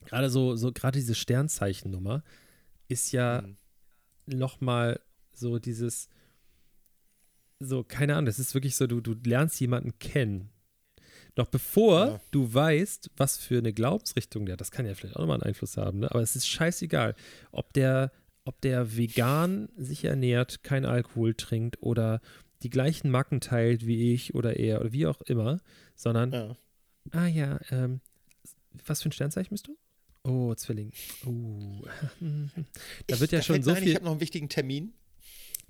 [0.05, 2.23] Gerade so, so gerade diese Sternzeichennummer
[2.87, 3.57] ist ja Mhm.
[4.37, 4.99] nochmal
[5.33, 6.09] so dieses,
[7.59, 10.49] so, keine Ahnung, das ist wirklich so, du, du lernst jemanden kennen.
[11.35, 12.21] Noch bevor Ja.
[12.31, 15.77] du weißt, was für eine Glaubensrichtung der, das kann ja vielleicht auch nochmal einen Einfluss
[15.77, 16.09] haben, ne?
[16.09, 17.15] aber es ist scheißegal,
[17.51, 18.11] ob der,
[18.45, 22.21] ob der vegan sich ernährt, kein Alkohol trinkt oder
[22.63, 25.61] die gleichen Macken teilt wie ich oder er oder wie auch immer,
[25.95, 26.57] sondern, Ja.
[27.11, 28.01] ah ja, ähm,
[28.85, 29.77] was für ein Sternzeichen bist du?
[30.23, 30.91] Oh, Zwilling.
[31.25, 31.81] Oh.
[33.07, 33.89] da wird ja Ich- schon so mir ein, viel.
[33.91, 34.93] Ich habe noch einen wichtigen Termin.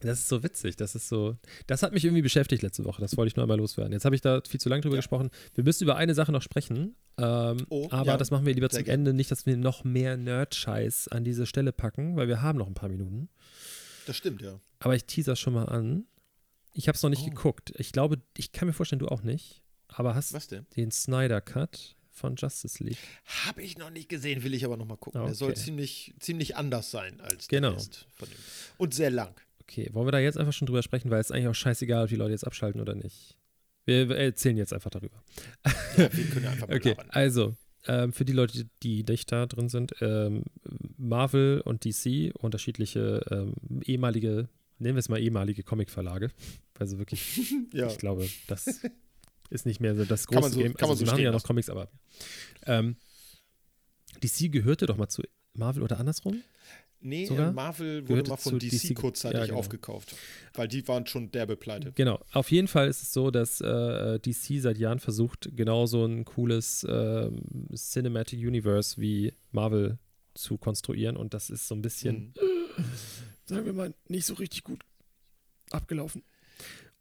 [0.02, 0.76] Das ist so witzig.
[0.78, 1.36] Das ist so.
[1.68, 3.02] Das hat mich irgendwie beschäftigt letzte Woche.
[3.02, 3.92] Das wollte ich nur einmal loswerden.
[3.94, 5.00] Jetzt habe ich da viel zu lange drüber Ja.
[5.00, 5.30] gesprochen.
[5.56, 6.96] Wir müssen über eine Sache noch sprechen.
[7.18, 8.18] Ähm, Oh, aber ja.
[8.18, 8.94] das machen wir lieber Sehr zum.
[8.94, 9.14] Ende.
[9.14, 12.74] Nicht, dass wir noch mehr Nerd-Scheiß an diese Stelle packen, weil wir haben noch ein
[12.74, 13.30] paar Minuten.
[14.06, 14.60] Das stimmt, ja.
[14.80, 16.06] Aber ich teaser schon mal an.
[16.74, 17.30] Ich habe es noch nicht Oh.
[17.30, 17.74] geguckt.
[17.78, 19.62] Ich glaube, ich kann mir vorstellen, du auch nicht.
[19.90, 20.34] Aber hast
[20.78, 22.98] den Snyder Cut von Justice League.
[23.46, 25.20] Habe ich noch nicht gesehen, will ich aber noch mal gucken.
[25.22, 25.60] Ah, Der soll okay.
[25.62, 27.70] ziemlich, ziemlich anders sein als Genau.
[27.70, 28.38] der Rest von dem.
[28.78, 29.34] Und sehr lang.
[29.70, 32.04] Okay, wollen wir da jetzt einfach schon drüber sprechen, weil es ist eigentlich auch scheißegal,
[32.04, 33.38] ob die Leute jetzt abschalten oder nicht.
[33.86, 35.22] Wir erzählen jetzt einfach darüber.
[35.96, 37.08] Ja, wir können einfach mal Okay, labern.
[37.12, 37.56] also
[37.86, 40.44] ähm, für die Leute, die nicht da drin sind, ähm,
[40.98, 43.54] Marvel und DC, unterschiedliche ähm,
[43.86, 44.50] ehemalige,
[44.80, 46.32] nennen wir es mal ehemalige Comicverlage.
[46.80, 47.88] Also wirklich, Ja.
[47.88, 48.68] ich glaube, das
[49.52, 50.74] ist nicht mehr so das Kann man große so- Game.
[50.74, 51.44] kann man also, so sie machen ja noch.
[51.44, 51.90] Comics, aber
[52.66, 52.96] ähm,
[54.24, 55.22] DC gehörte doch mal zu
[55.54, 56.42] Marvel oder andersrum?
[57.02, 57.50] Nee, Sogar?
[57.50, 59.60] äh, Marvel wurde Gehörte mal von DC, DC kurzzeitig ja, genau.
[59.60, 60.16] aufgekauft.
[60.54, 61.94] Weil die waren schon derbe pleite.
[61.94, 62.20] Genau.
[62.34, 66.26] Auf jeden Fall ist es so, dass äh, DC seit Jahren versucht, genau so ein
[66.26, 67.42] cooles ähm,
[67.74, 69.98] Cinematic Universe wie Marvel
[70.34, 71.16] zu konstruieren.
[71.16, 72.34] Und das ist so ein bisschen,
[72.78, 72.84] Mhm.
[73.46, 74.84] sagen wir mal, nicht so richtig gut
[75.72, 76.24] abgelaufen.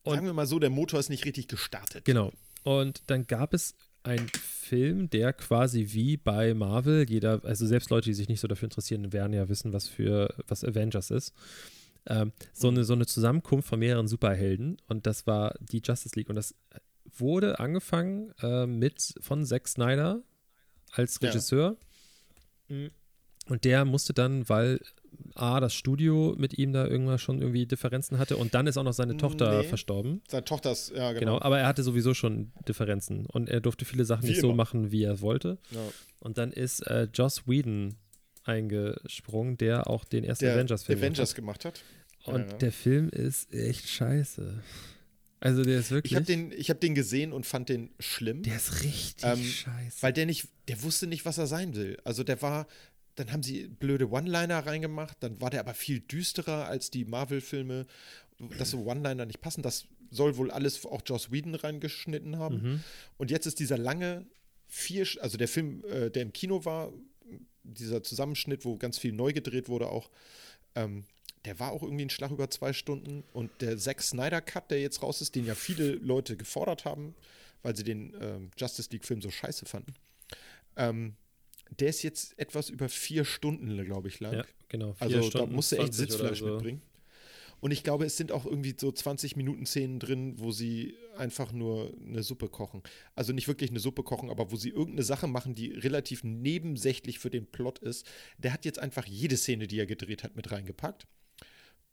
[0.03, 2.05] Und- Sagen wir mal so, der Motor ist nicht richtig gestartet.
[2.05, 2.33] Genau.
[2.63, 8.07] Und dann gab es einen Film, der quasi wie bei Marvel, jeder, also selbst Leute,
[8.07, 11.35] die sich nicht so dafür interessieren, werden ja wissen, was für was Avengers ist.
[12.07, 16.29] Ähm, so, eine, so eine Zusammenkunft von mehreren Superhelden und das war die Justice League
[16.29, 16.55] und das
[17.17, 20.23] wurde angefangen äh, mit von Zack Snyder
[20.93, 21.29] als Ja.
[21.29, 21.77] Regisseur
[23.49, 24.81] und der musste dann, weil
[25.35, 28.83] A, das Studio mit ihm da irgendwann schon irgendwie Differenzen hatte und dann ist auch
[28.83, 29.69] noch seine Tochter Nee.
[29.69, 30.21] verstorben.
[30.29, 31.19] Seine Tochter ist, ja, Genau.
[31.37, 31.41] genau.
[31.43, 34.57] aber er hatte sowieso schon Differenzen und er durfte viele Sachen Wie nicht so immer.
[34.57, 35.59] machen, wie er wollte.
[35.71, 35.81] Ja.
[36.21, 37.95] Und dann ist äh, Joss Whedon
[38.45, 41.83] eingesprungen, der auch den ersten Avengers-Film Avengers gemacht hat.
[42.25, 42.57] Und Ja.
[42.59, 44.63] der Film ist echt scheiße.
[45.41, 46.13] Also der ist wirklich.
[46.13, 48.43] Ich habe den, ich hab den gesehen und fand den schlimm.
[48.43, 50.03] der ist richtig Ähm, scheiße.
[50.03, 51.97] Weil der nicht, der wusste nicht, was er sein will.
[52.03, 52.67] Also der war,
[53.19, 57.87] dann haben sie blöde One-Liner reingemacht, dann war der aber viel düsterer als die Marvel-Filme,
[58.59, 59.63] dass so One-Liner nicht passen.
[59.63, 62.63] Das soll wohl alles auch Joss Whedon reingeschnitten haben.
[62.63, 62.85] Mhm.
[63.17, 64.27] Und jetzt ist dieser lange
[64.69, 66.93] vier, also der Film, äh, der im Kino war,
[67.65, 70.11] dieser Zusammenschnitt, wo ganz viel neu gedreht wurde, auch,
[70.75, 71.05] ähm,
[71.45, 73.25] der war auch irgendwie ein Schlag über zwei Stunden.
[73.33, 77.15] Und der Zack Snyder Cut, der jetzt raus ist, den ja viele Leute gefordert haben,
[77.63, 79.95] weil sie den ähm, Justice League-Film so scheiße fanden,
[80.77, 81.15] ähm,
[81.71, 84.35] der ist jetzt etwas über vier Stunden, glaube ich, lang.
[84.35, 84.95] ja, genau.
[84.99, 86.47] Also da Stunden musst du echt 20 oder Sitzfleisch so.
[86.47, 86.83] mitbringen.
[87.61, 91.53] Und ich glaube, es sind auch irgendwie so 20 Minuten Szenen drin, wo sie einfach
[91.53, 92.83] nur eine Suppe kochen.
[93.17, 97.19] Also nicht wirklich eine Suppe kochen, aber wo sie irgendeine Sache machen, die relativ nebensächlich
[97.19, 98.07] für den Plot ist.
[98.39, 101.09] Der hat jetzt einfach jede Szene, die er gedreht hat, mit reingepackt.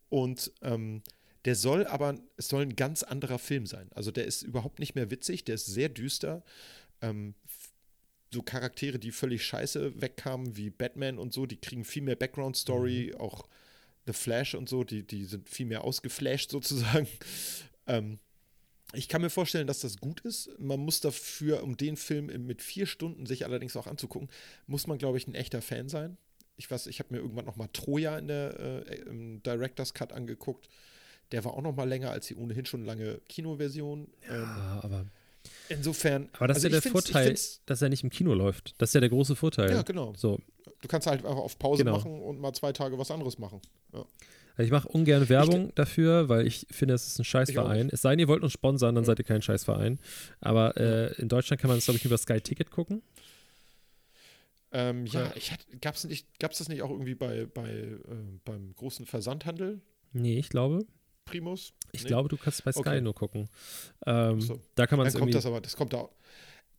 [0.09, 1.01] Und ähm,
[1.45, 3.89] der soll aber, es soll ein ganz anderer Film sein.
[3.93, 6.43] Also der ist überhaupt nicht mehr witzig, der ist sehr düster.
[7.01, 7.33] Ähm,
[8.35, 13.15] so Charaktere, die völlig scheiße wegkamen, wie Batman und so, die kriegen viel mehr Background-Story,
[13.17, 13.47] auch
[14.05, 17.07] The Flash und so, die, die sind viel mehr ausgeflasht sozusagen.
[17.87, 18.19] Ähm,
[18.93, 20.49] ich kann mir vorstellen, dass das gut ist.
[20.59, 24.29] Man muss dafür, um den Film mit vier Stunden sich allerdings auch anzugucken,
[24.67, 26.17] muss man, glaube ich, ein echter Fan sein.
[26.57, 30.13] Ich weiß, ich habe mir irgendwann noch mal Troja in der äh, im Director's Cut
[30.13, 30.69] angeguckt.
[31.31, 34.07] Der war auch noch mal länger als die ohnehin schon lange Kinoversion.
[34.29, 35.05] Ähm, Ja, aber,
[35.69, 36.29] insofern.
[36.33, 37.35] aber das also ist ja ich der ich Vorteil,
[37.65, 38.75] dass er nicht im Kino läuft.
[38.79, 39.71] Das ist ja der große Vorteil.
[39.71, 40.13] Ja, genau.
[40.15, 40.39] So,
[40.81, 41.97] Du kannst halt einfach auf Pause Genau.
[41.97, 43.59] machen und mal zwei Tage was anderes machen.
[43.93, 44.05] Ja.
[44.57, 47.89] ich mache ungern Werbung dafür, weil ich finde, es ist ein Scheißverein.
[47.91, 49.07] Es sei denn, ihr wollt uns sponsern, dann Ja.
[49.07, 49.99] seid ihr kein Scheißverein.
[50.41, 53.01] Aber äh, in Deutschland kann man es, glaube ich, über Sky Ticket gucken.
[54.71, 55.31] Ähm, ja, Ja.
[55.35, 57.97] ich hatte, gab's nicht, gab's das nicht auch irgendwie bei, bei äh,
[58.43, 59.81] beim großen Versandhandel
[60.13, 60.85] Nee, ich glaube.
[61.25, 61.73] Primus?
[61.91, 62.07] Ich Nee?
[62.09, 63.01] glaube, du kannst bei Sky Okay.
[63.01, 63.49] nur gucken.
[64.05, 64.61] Ähm, so.
[64.75, 65.33] Da kann man Dann es kommt irgendwie.
[65.33, 66.07] das aber, das kommt da.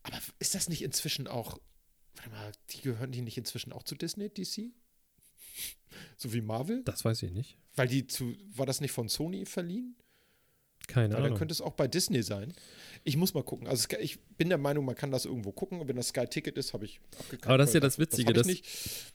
[0.05, 1.59] Aber ist das nicht inzwischen auch,
[2.15, 4.71] warte mal, die gehören die nicht inzwischen auch zu Disney, DC?
[6.19, 6.83] So wie Marvel?
[6.85, 7.57] Das weiß ich nicht.
[7.75, 9.97] Weil die zu, war das nicht von Sony verliehen?
[10.89, 11.39] Keine Weil dann Ahnung.
[11.39, 12.53] könnte es auch bei Disney sein.
[13.03, 13.67] Ich muss mal gucken.
[13.67, 15.81] Also Sky- ich bin der Meinung, man kann das irgendwo gucken.
[15.81, 17.47] Und wenn das Sky-Ticket ist, habe ich abgekauft.
[17.47, 18.67] Aber das ist ja das Witzige, ich dass- nicht.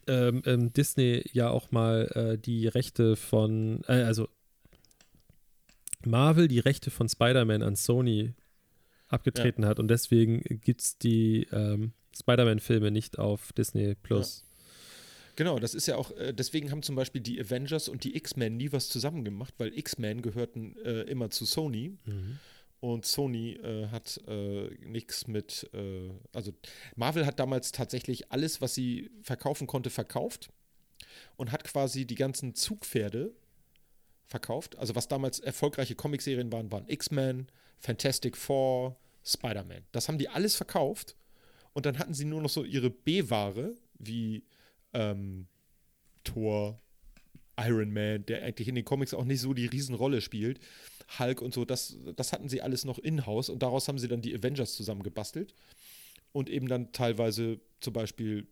[0.07, 4.27] ähm, ähm, Disney ja auch mal äh, die Rechte von, äh, also
[6.05, 8.33] Marvel die Rechte von Spider-Man an Sony
[9.07, 14.43] abgetreten hat und deswegen gibt es die ähm, Spider-Man-Filme nicht auf Disney Plus.
[15.35, 18.57] Genau, das ist ja auch, äh, deswegen haben zum Beispiel die Avengers und die X-Men
[18.57, 21.97] nie was zusammen gemacht, weil X-Men gehörten äh, immer zu Sony.
[22.81, 26.51] Und Sony äh, hat äh, nichts mit, äh, also
[26.95, 30.49] Marvel hat damals tatsächlich alles, was sie verkaufen konnte, verkauft
[31.37, 33.33] und hat quasi die ganzen Zugpferde
[34.31, 34.77] verkauft.
[34.77, 37.47] Also was damals erfolgreiche Comicserien waren, waren X-Men,
[37.79, 39.83] Fantastic Four, Spider-Man.
[39.91, 41.15] Das haben die alles verkauft
[41.73, 44.43] und dann hatten sie nur noch so ihre B-Ware, wie
[44.93, 45.47] ähm,
[46.23, 46.81] Thor,
[47.59, 50.59] Iron Man, der eigentlich in den Comics auch nicht so die Riesenrolle spielt,
[51.19, 54.21] Hulk und so, das, das hatten sie alles noch in-house und daraus haben sie dann
[54.21, 55.53] die Avengers zusammengebastelt
[56.31, 58.47] und eben dann teilweise zum Beispiel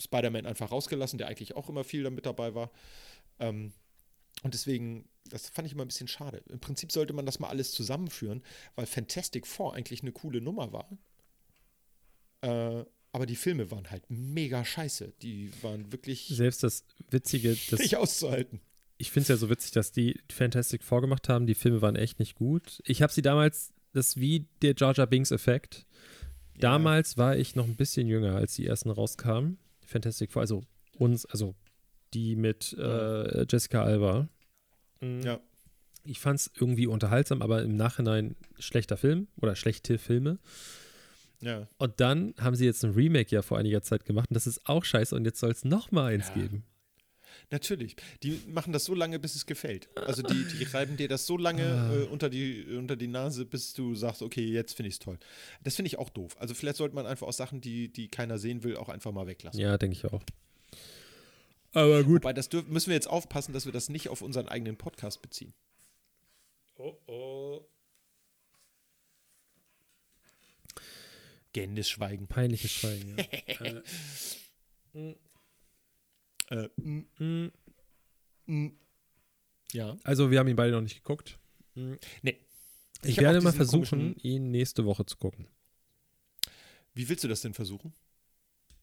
[0.00, 2.70] Spider-Man einfach rausgelassen, der eigentlich auch immer viel damit dabei war.
[3.38, 3.72] Ähm,
[4.42, 6.42] und deswegen, das fand ich immer ein bisschen schade.
[6.48, 8.42] Im Prinzip sollte man das mal alles zusammenführen,
[8.74, 10.98] weil Fantastic Four eigentlich eine coole Nummer war.
[12.42, 15.12] Äh, aber die Filme waren halt mega scheiße.
[15.22, 18.60] Die waren wirklich Selbst das Witzige, das, nicht auszuhalten.
[18.98, 21.46] ich finde es ja so witzig, dass die Fantastic vorgemacht haben.
[21.46, 22.82] Die Filme waren echt nicht gut.
[22.84, 25.86] Ich habe sie damals, das ist wie der Jar Jar Binks-Effekt.
[26.58, 29.58] Damals war ich noch ein bisschen jünger, als die ersten rauskamen.
[29.84, 30.62] Fantastic Four, also
[30.96, 31.54] uns, also
[32.14, 34.28] die mit äh, Jessica Alba.
[35.00, 35.20] Mhm.
[35.22, 35.40] Ja.
[36.04, 40.38] Ich fand es irgendwie unterhaltsam, aber im Nachhinein schlechter Film oder schlechte Filme.
[41.40, 41.68] Ja.
[41.78, 44.68] Und dann haben sie jetzt ein Remake ja vor einiger Zeit gemacht und das ist
[44.68, 46.34] auch scheiße und jetzt soll es nochmal eins Ja.
[46.42, 46.64] geben.
[47.50, 47.96] Natürlich.
[48.22, 49.88] Die machen das so lange, bis es gefällt.
[49.96, 51.94] Also die, die reiben dir das so lange Ah.
[51.94, 55.18] äh, unter, die, unter die Nase, bis du sagst, okay, jetzt finde ich es toll.
[55.62, 56.36] Das finde ich auch doof.
[56.38, 59.26] Also vielleicht sollte man einfach auch Sachen, die, die keiner sehen will, auch einfach mal
[59.26, 59.60] weglassen.
[59.60, 60.22] Ja, denke ich auch.
[61.72, 62.22] Aber gut.
[62.22, 65.22] Wobei, das dürf, müssen wir jetzt aufpassen, dass wir das nicht auf unseren eigenen Podcast
[65.22, 65.54] beziehen.
[66.76, 67.66] Oh, oh.
[71.52, 72.26] Gähnendes Schweigen.
[72.26, 73.82] Peinliches Schweigen, ja.
[76.50, 77.50] Äh, mm, Mm,
[78.46, 78.72] mm.
[79.72, 79.96] Ja.
[80.04, 81.38] Also, wir haben ihn beide noch nicht geguckt.
[81.74, 82.36] Nee.
[83.02, 85.48] Ich, hab werde mal versuchen, ihn nächste Woche zu gucken.
[86.94, 87.94] Wie willst du das denn versuchen?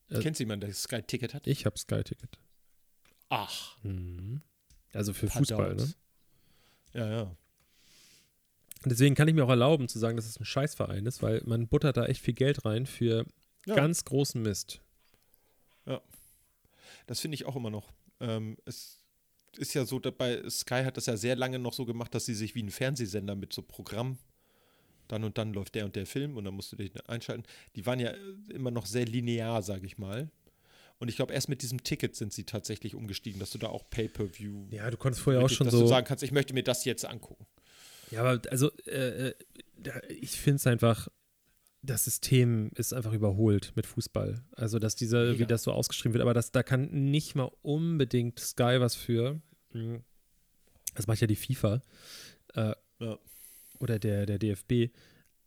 [0.09, 1.45] Äh, Kennst du jemanden, der Sky-Ticket hat?
[1.45, 2.39] Ich habe Sky-Ticket.
[3.29, 4.41] Ach, Mhm.
[4.91, 5.93] Also für Fußball, ne?
[6.93, 7.35] Ja, ja.
[8.85, 11.67] Deswegen kann ich mir auch erlauben zu sagen, dass es ein Scheißverein ist, weil man
[11.67, 13.25] buttert da echt viel Geld rein für
[13.65, 13.75] Ja.
[13.75, 14.81] ganz großen Mist.
[17.07, 17.91] Das finde ich auch immer noch.
[18.19, 18.99] Ähm, es
[19.57, 22.35] ist ja so, bei Sky hat das ja sehr lange noch so gemacht, dass sie
[22.35, 24.19] sich wie ein Fernsehsender mit so Programm,
[25.07, 27.43] dann und dann läuft der und der Film und dann musst du dich einschalten.
[27.75, 28.13] Die waren ja
[28.49, 30.29] immer noch sehr linear, sage ich mal.
[30.99, 33.89] Und ich glaube, erst mit diesem Ticket sind sie tatsächlich umgestiegen, dass du da auch
[33.89, 35.81] Pay-Per-View, Ja, du konntest vorher auch schon dass so.
[35.81, 37.45] du sagen kannst, ich möchte mir das jetzt angucken.
[38.11, 39.33] Ja, aber also, äh, äh,
[40.09, 41.07] ich finde es einfach,
[41.81, 44.43] das System ist einfach überholt mit Fußball.
[44.51, 45.39] Also, dass dieser, Mega.
[45.39, 49.41] wie das so ausgeschrieben wird, aber das, da kann nicht mal unbedingt Sky was für.
[49.71, 50.03] Mhm.
[50.95, 51.81] Das macht ja die FIFA.
[52.55, 53.17] Äh, Ja.
[53.79, 54.91] Oder der, der DFB.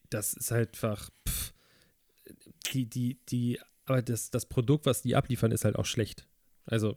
[0.08, 1.52] Das ist halt einfach, pff,
[2.72, 3.58] die, die, die,
[3.92, 6.26] aber das, das Produkt, was die abliefern, ist halt auch schlecht.
[6.66, 6.96] Also,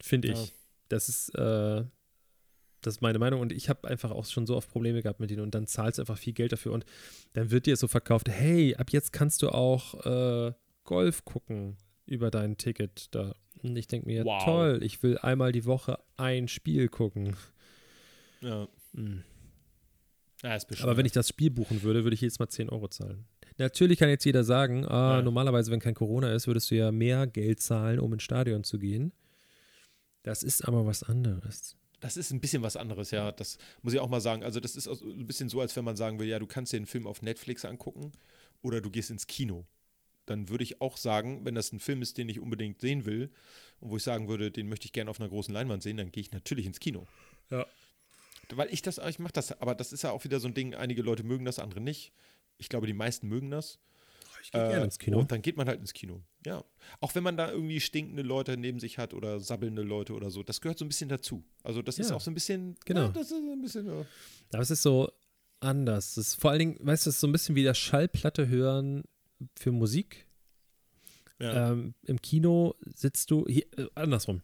[0.00, 0.46] finde ich.
[0.46, 0.52] Ja.
[0.88, 1.84] Das ist, äh,
[2.82, 5.30] das ist meine Meinung und ich habe einfach auch schon so oft Probleme gehabt mit
[5.30, 6.84] denen und dann zahlst du einfach viel Geld dafür und
[7.32, 10.52] dann wird dir so verkauft, hey, ab jetzt kannst du auch äh,
[10.84, 13.34] Golf gucken über dein Ticket da.
[13.62, 14.44] Und ich denke mir, Wow.
[14.44, 17.36] toll, ich will einmal die Woche ein Spiel gucken.
[18.42, 19.24] Ja, Hm.
[20.42, 22.88] ja ist Aber wenn ich das Spiel buchen würde, würde ich jedes Mal 10 Euro
[22.88, 23.24] zahlen.
[23.58, 25.22] Natürlich kann jetzt jeder sagen, ah, Ja.
[25.22, 28.78] normalerweise, wenn kein Corona ist, würdest du ja mehr Geld zahlen, um ins Stadion zu
[28.78, 29.12] gehen.
[30.22, 31.76] Das ist aber was anderes.
[32.00, 33.30] Das ist ein bisschen was anderes, ja.
[33.32, 34.42] Das muss ich auch mal sagen.
[34.42, 36.78] Also, das ist ein bisschen so, als wenn man sagen will, ja, du kannst dir
[36.78, 38.12] einen Film auf Netflix angucken
[38.62, 39.66] oder du gehst ins Kino.
[40.26, 43.30] Dann würde ich auch sagen, wenn das ein Film ist, den ich unbedingt sehen will
[43.80, 46.10] und wo ich sagen würde, den möchte ich gerne auf einer großen Leinwand sehen, dann
[46.10, 47.06] gehe ich natürlich ins Kino.
[47.50, 47.66] Ja.
[48.50, 50.74] Weil ich das, ich mache das, aber das ist ja auch wieder so ein Ding,
[50.74, 52.12] einige Leute mögen das, andere nicht.
[52.58, 53.78] Ich glaube, die meisten mögen das.
[54.42, 55.18] Ich gehe gerne ins Kino.
[55.18, 56.22] Und dann geht man halt ins Kino.
[56.44, 56.62] Ja.
[57.00, 60.42] Auch wenn man da irgendwie stinkende Leute neben sich hat oder sabbelnde Leute oder so.
[60.42, 61.42] Das gehört so ein bisschen dazu.
[61.62, 62.16] Also das ist Ja.
[62.16, 62.76] auch so ein bisschen.
[62.84, 63.02] Genau.
[63.04, 63.86] Ja, das ist ein bisschen.
[63.86, 64.04] Ja.
[64.52, 65.10] Aber es ist so
[65.60, 66.18] anders.
[66.18, 68.46] Es ist vor allen Dingen, weißt du, es ist so ein bisschen wie das Schallplatte
[68.48, 69.04] hören
[69.56, 70.26] für Musik.
[71.40, 71.72] Ja.
[71.72, 74.42] Ähm, Im Kino sitzt du, hier, äh, andersrum.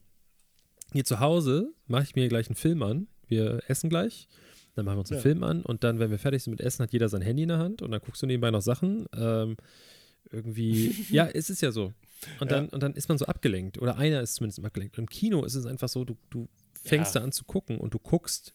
[0.93, 3.07] Hier zu Hause mache ich mir gleich einen Film an.
[3.29, 4.29] Wir essen gleich.
[4.75, 5.23] Dann machen wir uns einen Ja.
[5.23, 7.49] Film an und dann, wenn wir fertig sind mit Essen, hat jeder sein Handy in
[7.49, 9.07] der Hand und dann guckst du nebenbei noch Sachen.
[9.15, 9.57] Ähm,
[10.31, 11.93] irgendwie, ja, es ist ja so.
[12.41, 12.59] Und, Ja.
[12.59, 13.79] dann, und dann ist man so abgelenkt.
[13.79, 14.97] Oder einer ist zumindest abgelenkt.
[14.99, 17.21] Und Im Kino ist es einfach so, du, du fängst Ja.
[17.21, 18.55] da an zu gucken und du guckst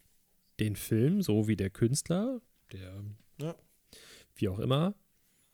[0.60, 2.42] den Film, so wie der Künstler,
[2.72, 3.04] der
[3.42, 3.56] Ja.
[4.36, 4.94] wie auch immer,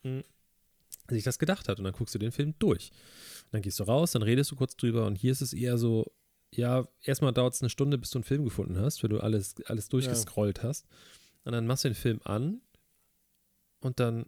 [0.04, 0.22] mh,
[1.10, 1.80] sich das gedacht hat.
[1.80, 2.92] Und dann guckst du den Film durch.
[3.46, 5.08] Und dann gehst du raus, dann redest du kurz drüber.
[5.08, 6.12] Und hier ist es eher so,
[6.54, 9.56] ja, erstmal dauert es eine Stunde, bis du einen Film gefunden hast, weil du alles,
[9.66, 10.86] alles durchgescrollt hast.
[11.44, 12.62] Und dann machst du den Film an
[13.80, 14.26] und dann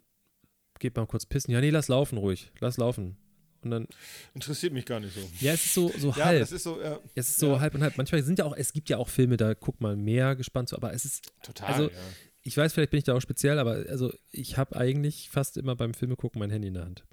[0.78, 1.52] geht man kurz pissen.
[1.52, 2.50] Ja, nee, lass laufen ruhig.
[2.60, 3.16] Lass laufen.
[3.62, 3.86] Und dann,
[4.34, 5.20] Interessiert mich gar nicht so.
[5.40, 6.40] ja, es ist so, so Ja, halb.
[6.40, 7.60] das ist so, ja, es ist so ja.
[7.60, 7.96] halb und halb.
[7.96, 10.76] Manchmal sind ja auch, es gibt ja auch Filme, da guckt man mehr gespannt zu,
[10.76, 11.68] aber es ist total.
[11.68, 11.96] Also- ja.
[12.42, 15.76] ich weiß, vielleicht bin ich da auch speziell, aber also ich habe eigentlich fast immer
[15.76, 17.04] beim Filme gucken mein Handy in der Hand.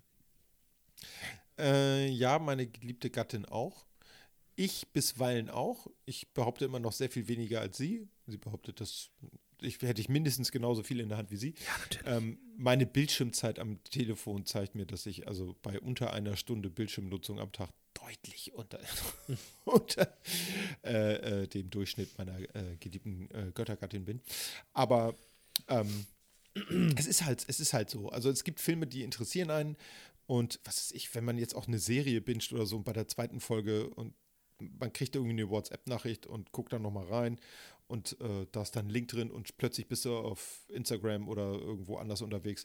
[1.58, 3.86] Äh, ja, meine geliebte Gattin auch.
[4.62, 5.88] Ich bisweilen auch.
[6.06, 8.08] Ich behaupte immer noch sehr viel weniger als sie.
[8.28, 9.10] Sie behauptet, dass
[9.60, 11.56] ich hätte ich mindestens genauso viel in der Hand wie sie.
[12.06, 12.18] Ja.
[12.18, 17.40] Ähm, meine Bildschirmzeit am Telefon zeigt mir, dass ich also bei unter einer Stunde Bildschirmnutzung
[17.40, 18.80] am Tag deutlich unter,
[19.66, 20.16] unter
[20.84, 24.22] äh, äh, dem Durchschnitt meiner äh, geliebten äh, Göttergattin bin.
[24.74, 25.16] Aber
[25.70, 26.06] ähm,
[27.00, 28.10] es ist halt, es ist halt so.
[28.10, 29.76] Also es gibt Filme, die interessieren einen.
[30.28, 32.94] Und was weiß ich, wenn man jetzt auch eine Serie binscht oder so und bei
[32.94, 34.14] der zweiten Folge und
[34.80, 37.40] man kriegt irgendwie eine WhatsApp-Nachricht und guckt dann nochmal rein
[37.88, 41.54] und äh, da ist dann ein Link drin und plötzlich bist du auf Instagram oder
[41.54, 42.64] irgendwo anders unterwegs.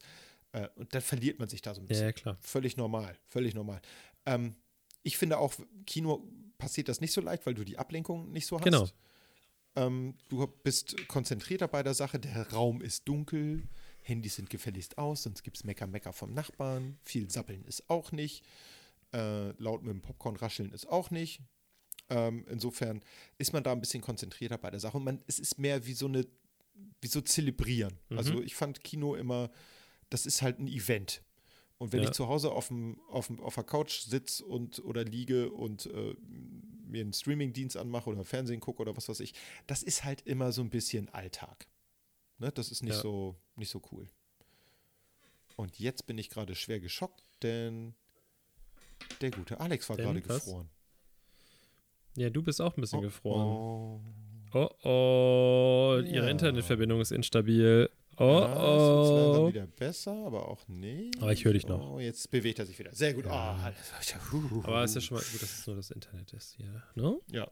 [0.52, 2.06] Äh, und dann verliert man sich da so ein bisschen.
[2.06, 2.38] ja, klar.
[2.40, 3.80] Völlig normal, völlig normal.
[4.24, 4.54] Ähm,
[5.02, 5.54] ich finde auch,
[5.86, 6.28] Kino
[6.58, 8.64] passiert das nicht so leicht, weil du die Ablenkung nicht so hast.
[8.64, 8.86] Genau.
[9.76, 13.68] Ähm, du bist konzentrierter bei der Sache, der Raum ist dunkel,
[14.02, 18.12] Handys sind gefälligst aus, sonst gibt es Mecker, Mecker vom Nachbarn, viel Sappeln ist auch
[18.12, 18.44] nicht,
[19.12, 21.42] äh, laut mit dem Popcorn rascheln ist auch nicht.
[22.08, 23.02] Ähm, insofern
[23.38, 25.94] ist man da ein bisschen konzentrierter bei der Sache und man, es ist mehr wie
[25.94, 26.24] so eine,
[27.00, 27.98] wie so zelebrieren.
[28.10, 28.18] Mhm.
[28.18, 29.50] Also ich fand Kino immer,
[30.10, 31.22] das ist halt ein Event.
[31.78, 32.08] Und wenn Ja.
[32.08, 35.86] ich zu Hause auf, dem, auf, dem, auf der Couch sitze und oder liege und
[35.86, 36.14] äh,
[36.86, 39.34] mir einen Streamingdienst anmache oder Fernsehen gucke oder was weiß ich,
[39.66, 41.66] das ist halt immer so ein bisschen Alltag.
[42.38, 42.50] Ne?
[42.52, 43.00] Das ist nicht, Ja.
[43.02, 44.06] so, nicht so cool.
[45.56, 47.94] Und jetzt bin ich gerade schwer geschockt, denn
[49.20, 50.44] der gute Alex war Denn gerade was?
[50.44, 50.68] gefroren.
[52.16, 53.46] Ja, du bist auch ein bisschen Oh, gefroren.
[53.46, 54.00] Oh.
[54.54, 56.28] Oh oh, ihre Ja.
[56.28, 57.90] Internetverbindung ist instabil.
[58.18, 59.48] Oh, Ja, es wird langsam oh.
[59.48, 61.20] wieder besser, aber auch nicht.
[61.20, 61.90] Aber ich höre dich noch.
[61.94, 62.94] Oh, jetzt bewegt er sich wieder.
[62.94, 63.26] Sehr gut.
[63.26, 63.54] Ja.
[64.32, 66.82] Oh, Aber ist ja schon mal gut, dass es nur das Internet ist hier.
[66.94, 67.18] Ne?
[67.30, 67.50] ja,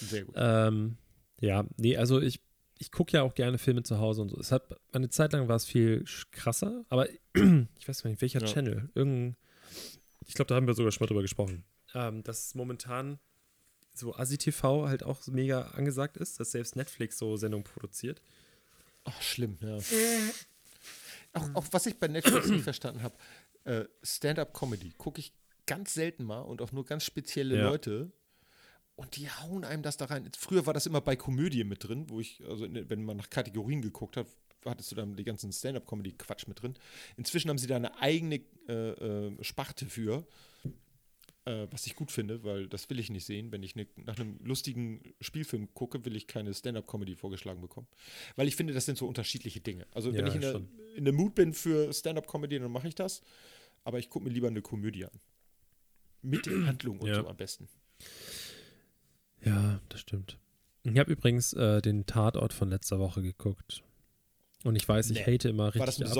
[0.00, 0.34] sehr gut.
[0.36, 0.96] Ähm,
[1.40, 2.40] ja, nee, also ich,
[2.78, 4.38] ich gucke ja auch gerne Filme zu Hause und so.
[4.40, 7.08] Es hat, eine Zeit lang war es viel krasser, aber
[7.78, 8.46] ich weiß gar nicht, welcher Ja.
[8.46, 8.90] Channel.
[8.96, 9.36] Irgendein,
[10.26, 11.64] ich glaube, da haben wir sogar schon mal drüber gesprochen.
[11.94, 13.20] Ähm, dass momentan
[13.96, 18.20] so ASI-TV halt auch mega angesagt ist, dass selbst Netflix so Sendungen produziert.
[19.04, 19.78] Ach, schlimm, ja.
[21.32, 23.16] Auch, auch was ich bei Netflix nicht verstanden habe,
[23.64, 25.32] äh, Stand-up-Comedy gucke ich
[25.66, 27.68] ganz selten mal und auch nur ganz spezielle Ja.
[27.68, 28.12] Leute.
[28.94, 30.30] Und die hauen einem das da rein.
[30.38, 33.82] Früher war das immer bei Komödie mit drin, wo ich, also wenn man nach Kategorien
[33.82, 34.26] geguckt hat,
[34.64, 36.74] hattest du dann die ganzen Stand-up-Comedy-Quatsch mit drin.
[37.16, 40.26] Inzwischen haben sie da eine eigene äh, äh, Sparte für,
[41.46, 43.50] äh, was ich gut finde, weil das will ich nicht sehen.
[43.52, 47.86] Wenn ich ne, nach einem lustigen Spielfilm gucke, will ich keine Stand-up-Comedy vorgeschlagen bekommen.
[48.36, 49.86] Weil ich finde, das sind so unterschiedliche Dinge.
[49.92, 50.60] Also wenn Ja, ich in der,
[50.96, 53.22] in der Mood bin für Stand-up-Comedy, dann mache ich das.
[53.84, 55.12] Aber ich gucke mir lieber eine Komödie an.
[56.22, 57.22] Mit Handlung und Ja.
[57.22, 57.68] so am besten.
[59.44, 60.38] Ja, das stimmt.
[60.82, 63.82] Ich habe übrigens äh, den Tatort von letzter Woche geguckt.
[64.64, 65.34] Und ich weiß, ich Nee.
[65.34, 65.80] hate immer richtig.
[65.80, 66.12] War das ein ab.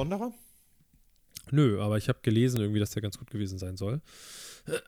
[1.50, 4.00] Nö, aber ich habe gelesen irgendwie, dass der ganz gut gewesen sein soll.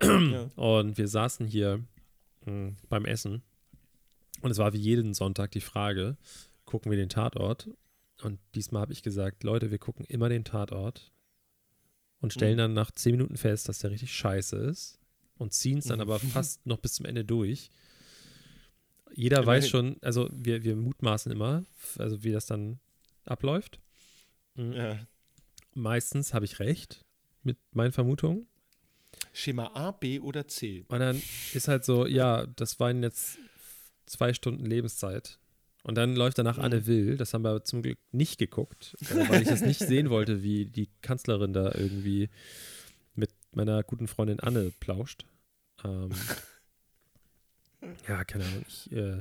[0.03, 0.51] ja.
[0.57, 1.85] Und wir saßen hier
[2.47, 3.43] mh, beim Essen.
[4.41, 6.17] Und es war wie jeden Sonntag die Frage,
[6.65, 7.69] gucken wir den Tatort?
[8.23, 11.13] Und diesmal habe ich gesagt, Leute, wir gucken immer den Tatort
[12.21, 12.59] und stellen Mhm.
[12.59, 14.99] dann nach zehn Minuten fest, dass der richtig scheiße ist
[15.37, 16.03] und ziehen es dann Mhm.
[16.03, 17.71] aber fast noch bis zum Ende durch.
[19.15, 19.95] Jeder weiß Immerhin.
[19.95, 21.65] schon, also wir, wir mutmaßen immer,
[21.99, 22.79] also wie das dann
[23.25, 23.81] abläuft.
[24.57, 24.73] Mhm.
[24.73, 24.99] ja.
[25.79, 27.05] Meistens habe ich recht
[27.45, 28.47] mit meinen Vermutungen.
[29.33, 30.85] Schema A, B oder C?
[30.89, 31.22] Und dann
[31.55, 33.39] ist halt so, ja, das waren jetzt
[34.07, 35.39] zwei Stunden Lebenszeit.
[35.85, 36.64] Und dann läuft danach Mhm.
[36.64, 37.16] Anne Will.
[37.16, 40.66] Das haben wir zum Glück nicht geguckt, äh, weil ich das nicht sehen wollte, wie
[40.66, 42.29] die Kanzlerin da irgendwie
[43.14, 45.24] mit meiner guten Freundin Anne plauscht.
[45.85, 46.11] Ähm,
[48.09, 48.64] ja, keine Ahnung.
[48.68, 49.18] Ich äh,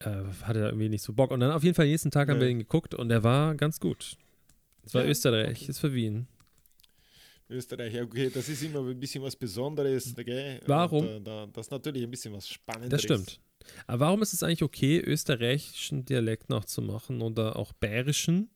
[0.00, 1.30] äh, hatte da irgendwie nicht so Bock.
[1.32, 2.52] Und dann auf jeden Fall nächsten Tag haben wir Nee.
[2.52, 4.16] ihn geguckt und der war ganz gut.
[4.82, 5.70] Es war Ja, Österreich, okay.
[5.70, 6.26] ist für Wien.
[7.48, 10.14] Österreich, ja, okay, das ist immer ein bisschen was Besonderes.
[10.16, 10.60] Okay?
[10.66, 11.00] Warum?
[11.06, 12.90] Und, äh, da, das ist natürlich ein bisschen was Spannendes.
[12.90, 13.40] Das stimmt.
[13.86, 18.50] Aber warum ist es eigentlich okay, österreichischen Dialekt noch zu machen oder auch bayerischen?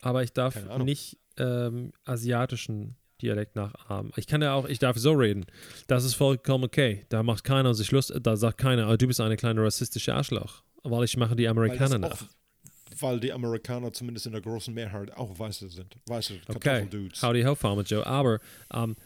[0.00, 4.12] Aber ich darf nicht ähm, asiatischen Dialekt nachahmen.
[4.16, 5.44] Ich kann ja auch, ich darf so reden.
[5.88, 7.04] Das ist vollkommen okay.
[7.08, 10.62] Da macht keiner sich Lust, da sagt keiner, "Ah, du bist eine kleine rassistische Arschloch.
[10.84, 12.24] Weil ich mache die Amerikaner nach.
[13.00, 15.96] Weil die Amerikaner zumindest in der großen Mehrheit auch Weiße sind.
[16.06, 17.22] Weiße Okay, Kartoffeldudes.
[17.22, 18.06] howdy ho, Farmer Joe.
[18.06, 18.38] Aber
[18.72, 18.96] ähm,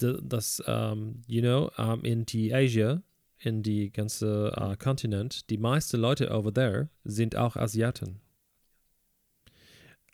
[0.00, 3.02] d- das, ähm, you know, ähm, in die Asia,
[3.38, 8.20] in die ganze äh, Kontinent, die meisten Leute over there sind auch Asiaten.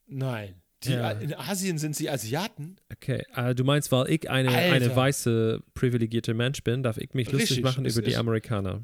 [0.06, 0.54] Nein.
[0.84, 1.12] Die, Ja.
[1.12, 2.76] In Asien sind sie Asiaten?
[2.92, 7.30] Okay, äh, du meinst, weil ich eine, eine weiße, privilegierte Mensch bin, darf ich mich
[7.30, 8.82] lustig Richtig, machen es über die ist- Amerikaner.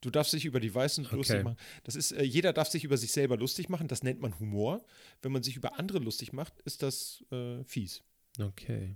[0.00, 1.16] Du darfst dich über die Weißen Okay.
[1.16, 1.56] lustig machen.
[1.84, 3.88] Das ist, äh, jeder darf sich über sich selber lustig machen.
[3.88, 4.84] Das nennt man Humor.
[5.22, 8.02] Wenn man sich über andere lustig macht, ist das äh, fies.
[8.40, 8.94] Okay.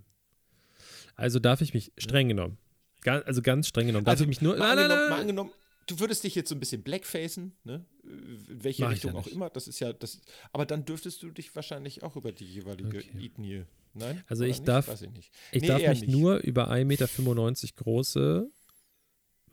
[1.17, 2.59] Also darf ich mich streng genommen,
[3.03, 4.57] ga- also ganz streng genommen, darf Also, ich mich nur.
[4.57, 5.51] Mal, Nein, nein, angenommen, mal nein, angenommen,
[5.87, 7.85] du würdest dich jetzt so ein bisschen blackfacen, ne?
[8.05, 9.51] In welche Mach ich Richtung ja auch immer.
[9.51, 10.21] Das ist ja das.
[10.53, 13.25] Aber dann dürftest du dich wahrscheinlich auch über die jeweilige Okay.
[13.27, 13.65] Ethnie.
[13.95, 14.23] Nein?
[14.27, 14.69] Also ich nicht?
[14.69, 15.31] darf- Weiß ich nicht.
[15.53, 16.11] Ich Nee, darf mich nicht.
[16.11, 18.51] nur über 1,95 Meter große,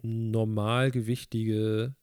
[0.02, 1.94] normalgewichtige,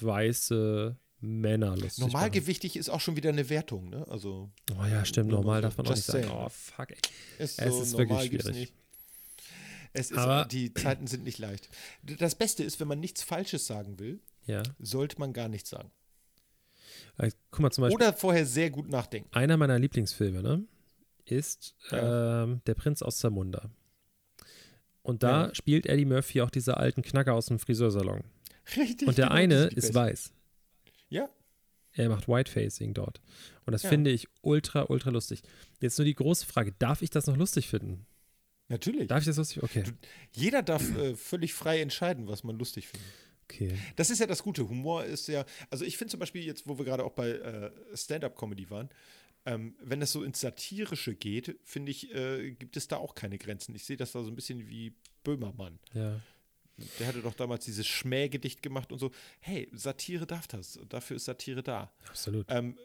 [0.00, 1.98] weiße Männer lustig.
[1.98, 4.06] Normalgewichtig ist auch schon wieder eine Wertung, ne?
[4.08, 6.24] Also Oh ja, stimmt, normal darf man auch nicht Just sagen.
[6.28, 6.36] saying.
[6.38, 6.96] Oh, fuck, ey.
[7.38, 8.72] es, Es so ist wirklich schwierig.
[9.92, 11.68] Es ist, Aber- die Zeiten sind nicht leicht.
[12.02, 14.62] Das Beste ist, wenn man nichts Falsches sagen will, Ja.
[14.78, 15.90] sollte man gar nichts sagen.
[17.18, 19.28] Äh, Guck mal, zum Beispiel, Oder vorher sehr gut nachdenken.
[19.32, 20.64] einer meiner Lieblingsfilme, ne,
[21.26, 22.44] ist Ja.
[22.44, 23.68] ähm, Der Prinz aus Zamunda.
[25.02, 25.54] Und da Ja.
[25.54, 28.22] spielt Eddie Murphy auch diese alten Knacker aus dem Friseursalon.
[28.76, 29.08] Richtig.
[29.08, 30.32] Und der eine ist weiß.
[31.08, 31.28] Ja.
[31.92, 33.20] Er macht Whitefacing dort.
[33.66, 33.88] Und das Ja.
[33.88, 35.42] finde ich ultra, ultra lustig.
[35.80, 38.06] Jetzt nur die große Frage: Darf ich das noch lustig finden?
[38.68, 39.08] Natürlich.
[39.08, 39.62] Darf ich das lustig?
[39.64, 39.82] Okay.
[39.82, 39.92] Du-
[40.32, 43.08] Jeder darf äh, völlig frei entscheiden, was man lustig findet.
[43.44, 43.76] Okay.
[43.96, 44.68] Das ist ja das Gute.
[44.68, 47.72] Humor ist ja, also ich finde zum Beispiel jetzt, wo wir gerade auch bei äh,
[47.96, 48.88] Stand-up-Comedy waren,
[49.46, 53.38] ähm, wenn es so ins Satirische geht, finde ich, äh, gibt es da auch keine
[53.38, 53.74] Grenzen.
[53.74, 55.78] Ich sehe das da so ein bisschen wie Böhmermann.
[55.94, 56.20] Ja.
[56.98, 59.10] Der hatte doch damals dieses Schmähgedicht gemacht und so.
[59.40, 60.78] Hey, Satire darf das.
[60.88, 61.92] Dafür ist Satire da.
[62.08, 62.46] Absolut.
[62.48, 62.78] Ähm,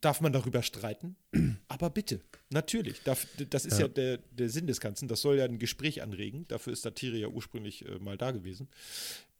[0.00, 1.16] darf man darüber streiten?
[1.68, 2.20] Aber bitte,
[2.50, 3.02] natürlich.
[3.02, 3.88] Darf, das ist ja, Ja.
[3.88, 5.08] der, der Sinn des Ganzen.
[5.08, 6.46] Das soll ja ein Gespräch anregen.
[6.48, 8.68] Dafür ist Satire ja ursprünglich äh, mal da gewesen.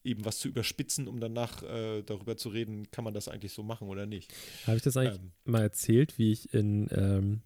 [0.04, 3.62] Eben was zu überspitzen, um danach äh, darüber zu reden, kann man das eigentlich so
[3.62, 4.32] machen oder nicht.
[4.66, 5.32] Habe ich das eigentlich Ähm.
[5.44, 7.40] mal erzählt, wie ich in, ähm,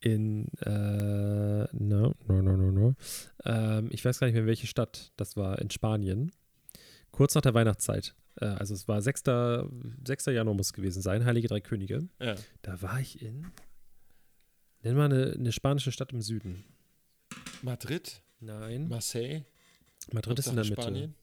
[0.00, 2.94] in, äh, no, no, no, no, no.
[3.44, 6.30] Ähm, ich weiß gar nicht mehr, welche Stadt das war, in Spanien.
[7.10, 8.14] Kurz nach der Weihnachtszeit.
[8.36, 9.24] Äh, also es war 6.
[10.06, 10.26] 6.
[10.26, 12.08] Januar muss es gewesen sein, Heilige Drei Könige.
[12.20, 12.36] Ja.
[12.62, 13.46] Da war ich in,
[14.82, 16.64] nenn mal eine, eine spanische Stadt im Süden.
[17.62, 19.42] Madrid, Nein, Marseille,
[20.12, 20.80] Madrid ist in der Mitte.
[20.80, 21.14] Spanien.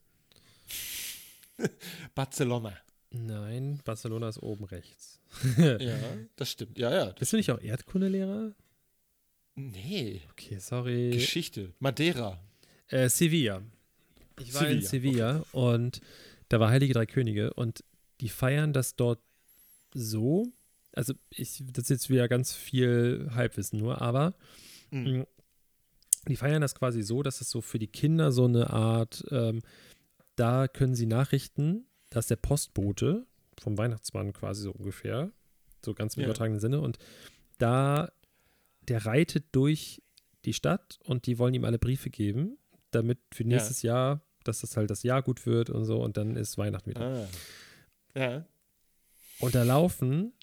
[2.16, 2.74] Barcelona.
[3.12, 5.20] Nein, Barcelona ist oben rechts.
[5.58, 5.98] Ja,
[6.36, 6.78] das stimmt.
[6.78, 7.06] Ja, ja.
[7.14, 8.54] Bist du nicht auch Erdkundelehrer?
[9.56, 11.10] Nee, Okay, sorry.
[11.12, 11.74] Geschichte.
[11.80, 12.40] Madeira.
[12.90, 13.62] Äh, Sevilla.
[14.40, 16.00] Ich war in Sevilla, Sevilla und
[16.50, 17.84] da war Heilige Drei Könige und
[18.22, 19.20] die feiern das dort
[19.94, 20.52] so.
[20.94, 24.36] Also, ich, das ist jetzt wieder ganz viel Halbwissen nur, aber
[24.92, 25.18] Mhm.
[25.20, 25.26] mh,
[26.30, 29.62] die feiern das quasi so, dass es so für die Kinder so eine Art, ähm,
[30.38, 33.28] da können sie Nachrichten, dass der Postbote
[33.60, 35.32] vom Weihnachtsmann quasi so ungefähr,
[35.84, 36.28] so ganz im Ja.
[36.28, 36.98] übertragenen Sinne, und
[37.58, 38.12] da,
[38.88, 40.02] der reitet durch
[40.46, 42.58] die Stadt und die wollen ihm alle Briefe geben,
[42.92, 43.50] damit für Ja.
[43.50, 46.90] nächstes Jahr, dass das halt das Jahr gut wird und so und dann ist Weihnachten
[46.92, 47.28] wieder.
[48.16, 48.20] Ah.
[48.20, 48.46] Ja.
[49.40, 50.34] Und da laufen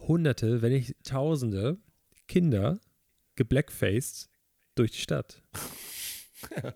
[0.00, 1.78] Hunderte, wenn nicht Tausende
[2.26, 2.80] Kinder
[3.36, 4.28] geblackfaced
[4.74, 5.42] durch die Stadt.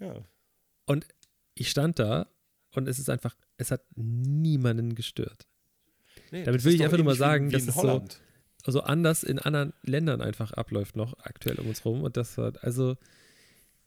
[0.00, 0.24] Ja.
[1.54, 2.28] Ich stand da
[2.72, 5.46] und es ist einfach, es hat niemanden gestört.
[6.30, 8.20] Nee, Damit will ich einfach nur mal sagen, dass es so- Holland.
[8.66, 12.52] Also anders in anderen Ländern einfach abläuft noch aktuell um uns rum und das war,
[12.62, 12.96] also,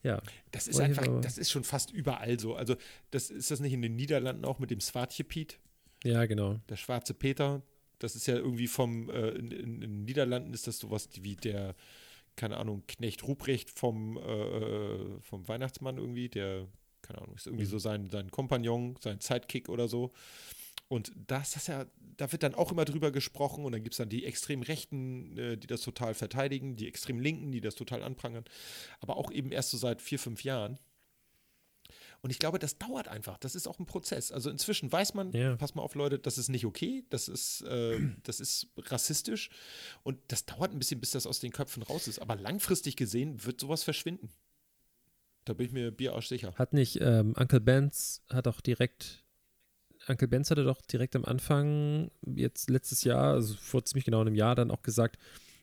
[0.03, 0.21] ja.
[0.51, 2.55] Das ist einfach, das ist schon fast überall so.
[2.55, 2.75] Also,
[3.09, 5.57] das ist das nicht in den Niederlanden auch mit dem Swartje Piet,
[6.03, 6.59] Ja, genau.
[6.69, 7.63] der schwarze Peter.
[7.97, 11.35] Das ist ja irgendwie vom, äh, in, in, in den Niederlanden ist das sowas wie
[11.35, 11.73] der,
[12.35, 16.67] keine Ahnung, Knecht Ruprecht vom, äh, vom Weihnachtsmann irgendwie, der,
[17.07, 17.69] keine Ahnung, ist irgendwie Mhm.
[17.69, 20.11] so sein, sein Kompagnon, sein Sidekick oder so.
[20.89, 21.85] Und das ist ja,
[22.15, 25.37] da wird dann auch immer drüber gesprochen und dann gibt es dann die extrem Rechten,
[25.37, 28.45] äh, die das total verteidigen, die extrem Linken, die das total anprangern.
[29.01, 30.77] Aber auch eben erst so seit vier, fünf Jahren.
[32.21, 33.37] Und ich glaube, das dauert einfach.
[33.37, 34.31] Das ist auch ein Prozess.
[34.31, 35.55] Also inzwischen weiß man, Ja.
[35.55, 39.49] pass mal auf, Leute, das ist nicht okay, das ist, äh, das ist rassistisch.
[40.03, 42.19] Und das dauert ein bisschen, bis das aus den Köpfen raus ist.
[42.19, 44.29] Aber langfristig gesehen wird sowas verschwinden.
[45.47, 46.53] Da bin ich mir Bierarsch sicher.
[46.55, 49.23] Hat nicht, ähm, Uncle Benz hat auch direkt,
[50.07, 54.35] Uncle Benz hatte doch direkt am Anfang, jetzt letztes Jahr, also vor ziemlich genau einem
[54.35, 55.17] Jahr, dann auch gesagt,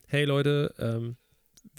[0.07, 1.17] hey Leute, ähm,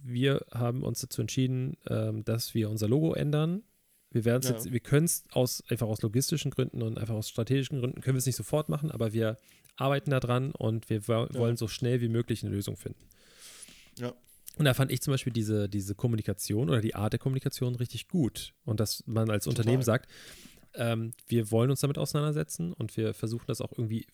[0.05, 3.63] wir haben uns dazu entschieden, ähm, dass wir unser Logo ändern.
[4.11, 4.55] Wir werden es Ja.
[4.55, 8.15] jetzt, wir können es aus, einfach aus logistischen Gründen und einfach aus strategischen Gründen, können
[8.15, 9.37] wir es nicht sofort machen, aber wir
[9.77, 11.35] arbeiten daran und wir Ja.
[11.35, 13.09] wollen so schnell wie möglich eine Lösung finden.
[13.99, 14.15] Ja.
[14.57, 18.09] Und da fand ich zum Beispiel diese, diese Kommunikation oder die Art der Kommunikation richtig
[18.09, 18.55] gut.
[18.65, 19.61] Und dass man als Total.
[19.61, 20.11] Unternehmen sagt,
[20.75, 24.07] ähm, wir wollen uns damit auseinandersetzen und wir versuchen das auch irgendwie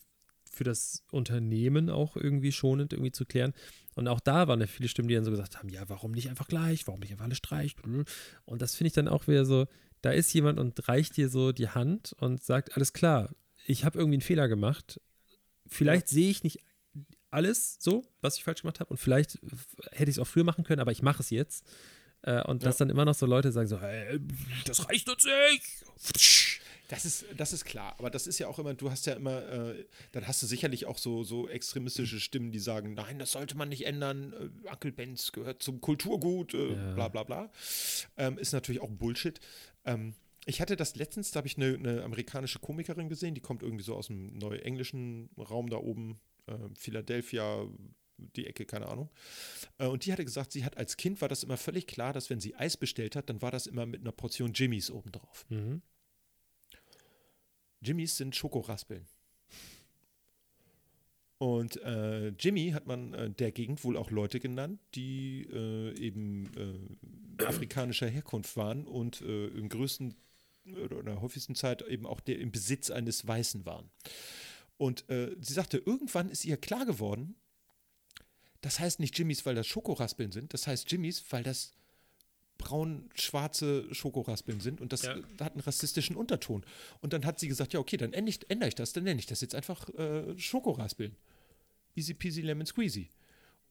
[0.51, 3.55] für das Unternehmen auch irgendwie schonend irgendwie zu klären.
[3.95, 6.28] Und auch da waren ja viele Stimmen, die dann so gesagt haben, ja, warum nicht
[6.28, 8.05] einfach gleich, warum nicht einfach alle streichen?
[8.45, 9.66] Und das finde ich dann auch wieder so,
[10.03, 13.30] da ist jemand und reicht dir so die Hand und sagt, alles klar,
[13.66, 15.01] ich habe irgendwie einen Fehler gemacht.
[15.66, 16.59] Vielleicht sehe ich nicht
[17.33, 19.39] alles so, was ich falsch gemacht habe und vielleicht
[19.93, 21.66] hätte ich es auch früher machen können, aber ich mache es jetzt.
[22.22, 24.20] Äh, und dass dann immer noch so Leute sagen so, hey,
[24.64, 26.61] das reicht uns nicht.
[26.89, 29.43] Das ist, das ist klar, aber das ist ja auch immer, du hast ja immer,
[29.51, 33.57] äh, dann hast du sicherlich auch so, so extremistische Stimmen, die sagen, nein, das sollte
[33.57, 36.95] man nicht ändern, äh, Uncle Benz gehört zum Kulturgut, äh, Ja.
[36.95, 37.51] bla bla bla.
[38.18, 39.41] Ähm, ist natürlich auch Bullshit.
[39.87, 40.14] Ähm,
[40.45, 43.85] ich hatte das letztens, da habe ich eine, eine amerikanische Komikerin gesehen, die kommt irgendwie
[43.85, 46.16] so aus dem neuenglischen Raum da oben, äh,
[46.76, 47.66] Philadelphia,
[48.36, 49.11] die Ecke, keine Ahnung.
[49.78, 52.30] Äh, und die hatte gesagt, sie hat als Kind war das immer völlig klar, dass
[52.30, 55.47] wenn sie Eis bestellt hat, dann war das immer mit einer Portion Jimmys obendrauf.
[55.49, 55.82] Mhm.
[57.80, 59.07] Jimmys sind Schokoraspeln.
[61.38, 66.49] Und äh, Jimmy hat man äh, der Gegend wohl auch Leute genannt, die äh, eben
[66.57, 70.14] äh, afrikanischer Herkunft waren und äh, im größten
[70.84, 73.90] oder in der häufigsten Zeit eben auch der im Besitz eines Weißen waren.
[74.79, 77.35] Und äh, sie sagte, irgendwann ist ihr klar geworden,
[78.61, 81.73] das heißt nicht Jimmys, weil das Schokoraspeln sind, das heißt Jimmys, weil das
[82.59, 85.16] braun-schwarze Schokoraspeln sind und das Ja.
[85.41, 86.64] hat einen rassistischen Unterton.
[87.01, 89.18] Und dann hat sie gesagt, ja, okay, dann ändere ich, ändere ich das, dann nenne
[89.20, 91.16] ich das jetzt einfach äh, Schokoraspeln.
[91.97, 93.11] Easy peasy lemon squeezy.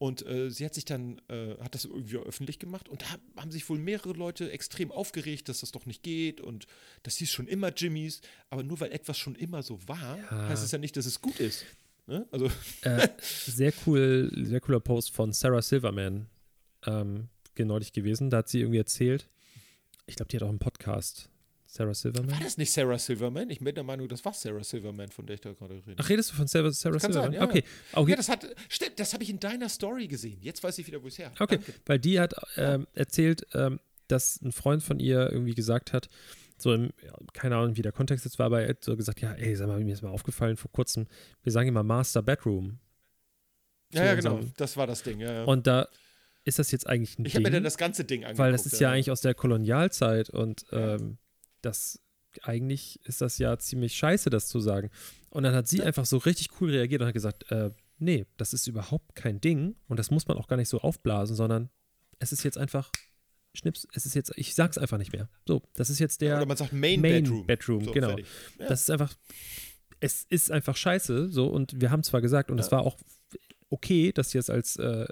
[0.02, 3.06] Und äh, sie hat sich dann, äh, hat das irgendwie öffentlich gemacht und da
[3.40, 6.66] haben sich wohl mehrere Leute extrem aufgeregt, dass das doch nicht geht und
[7.04, 10.48] das hieß schon immer Jimmys, aber nur weil etwas schon immer so war, Ja.
[10.48, 11.64] heißt es ja nicht, dass es gut ist.
[12.08, 12.26] Ne?
[12.32, 12.50] Also,
[12.80, 16.26] Äh, sehr cool, sehr cooler Post von Sarah Silverman
[16.84, 18.28] ähm, neulich gewesen.
[18.28, 19.28] Da hat sie irgendwie erzählt,
[20.06, 21.28] ich glaube, die hat auch einen Podcast.
[21.74, 22.30] Sarah Silverman.
[22.30, 23.48] War das nicht Sarah Silverman?
[23.48, 25.94] Ich bin der Meinung, das war Sarah Silverman, von der ich da gerade rede.
[25.96, 27.32] Ach, redest du von Sarah, Sarah kann sein, Silverman?
[27.32, 27.64] ja, okay.
[27.94, 28.10] okay.
[28.10, 30.36] Ja, das hat, stimmt, das habe ich in deiner Story gesehen.
[30.42, 31.32] Jetzt weiß ich wieder, wo es her.
[31.40, 31.72] Okay, Danke.
[31.86, 36.10] weil die hat ähm, erzählt, ähm, dass ein Freund von ihr irgendwie gesagt hat,
[36.58, 36.90] so im,
[37.32, 39.66] keine Ahnung, wie der Kontext jetzt war, aber er hat so gesagt, ja, ey, sag
[39.68, 41.06] mal, mir ist mal aufgefallen vor kurzem,
[41.42, 42.80] wir sagen immer Master Bedroom.
[43.94, 44.40] Ja, ja, genau.
[44.58, 45.20] Das war das Ding.
[45.20, 45.44] Ja, ja.
[45.44, 45.88] Und da
[46.44, 48.40] ist das jetzt eigentlich ein ich habe mir Ding, dann das ganze Ding angeguckt.
[48.40, 51.16] weil das ist ja, eigentlich aus der Kolonialzeit und ähm,
[51.62, 52.00] das
[52.42, 54.90] eigentlich ist das ja ziemlich scheiße, das zu sagen.
[55.30, 55.84] Und dann hat sie Ja.
[55.84, 59.76] einfach so richtig cool reagiert und hat gesagt, äh, nee, das ist überhaupt kein Ding
[59.86, 61.68] und das muss man auch gar nicht so aufblasen, sondern
[62.18, 62.90] es ist jetzt einfach
[63.54, 65.28] Schnips, es ist jetzt, ich sag's einfach nicht mehr.
[65.46, 67.46] So, das ist jetzt der Oder man sagt Main, Main Bedroom.
[67.46, 68.16] Bedroom, So, genau.
[68.58, 68.68] Ja.
[68.68, 69.14] Das ist einfach,
[70.00, 72.96] es ist einfach scheiße, so und wir haben zwar gesagt und es war auch
[73.68, 75.06] okay, dass ich es als äh,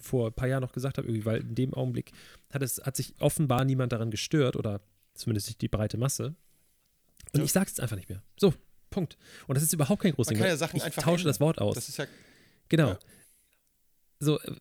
[0.00, 2.12] vor ein paar Jahren noch gesagt habe, irgendwie, weil in dem Augenblick
[2.52, 4.80] hat es, hat sich offenbar niemand daran gestört oder
[5.22, 6.34] zumindest nicht die breite Masse.
[7.32, 7.44] Und Ja.
[7.44, 8.22] ich sag's jetzt einfach nicht mehr.
[8.38, 8.54] So,
[8.90, 9.16] Punkt.
[9.46, 10.38] Und das ist überhaupt kein großes Ding.
[10.38, 11.46] kann ja Sachen ich einfach tausche das ändern.
[11.46, 11.74] Wort aus.
[11.74, 12.06] Das ist ja,
[12.68, 12.88] Genau.
[12.90, 12.98] Ja.
[14.20, 14.56] So, äh,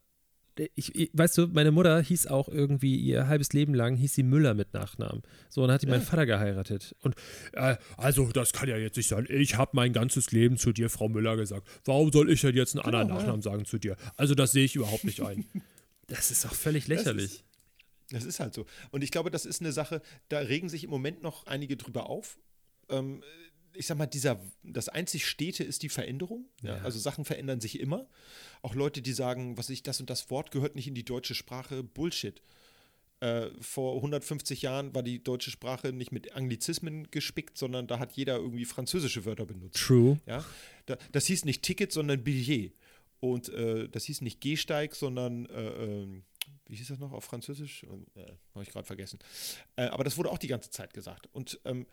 [0.76, 4.24] ich, ich, weißt du, meine Mutter hieß auch irgendwie ihr halbes Leben lang, hieß sie
[4.24, 5.24] Müller mit Nachnamen.
[5.50, 5.94] So, und dann hat die Ja.
[5.94, 6.96] meinen Vater geheiratet.
[7.02, 7.16] Und
[7.54, 9.26] Äh, also, das kann ja jetzt nicht sein.
[9.30, 11.68] Ich habe mein ganzes Leben zu dir, Frau Müller, gesagt.
[11.86, 13.22] Warum soll ich denn jetzt einen anderen Genau, ja.
[13.22, 13.96] Nachnamen sagen zu dir?
[14.18, 15.46] Also, das sehe ich überhaupt nicht ein.
[16.08, 17.44] das ist auch völlig Das lächerlich.
[18.12, 18.66] Das ist halt so.
[18.92, 22.10] Und ich glaube, das ist eine Sache, da regen sich im Moment noch einige drüber
[22.10, 22.38] auf.
[22.90, 23.24] Ähm,
[23.74, 26.46] ich sag mal, dieser, das einzig Stete ist die Veränderung.
[26.62, 26.78] Ja?
[26.84, 28.08] Also Sachen verändern sich immer.
[28.62, 31.36] Auch Leute, die sagen, was ich, das und das Wort gehört nicht in die deutsche
[31.36, 32.42] Sprache, Bullshit.
[33.22, 38.14] Äh, vor 150 Jahren war die deutsche Sprache nicht mit Anglizismen gespickt, sondern da hat
[38.14, 39.78] jeder irgendwie französische Wörter benutzt.
[39.78, 40.20] True.
[40.26, 40.44] Ja,
[40.88, 42.74] da, das hieß nicht Ticket, sondern Billet.
[43.20, 46.24] Und äh, das hieß nicht Gehsteig, sondern, äh, ähm,
[46.68, 47.84] wie hieß das noch auf Französisch?
[48.16, 48.22] Äh,
[48.54, 49.20] Habe ich gerade vergessen.
[49.76, 51.28] Äh, aber das wurde auch die ganze Zeit gesagt.
[51.34, 51.86] Und ähm,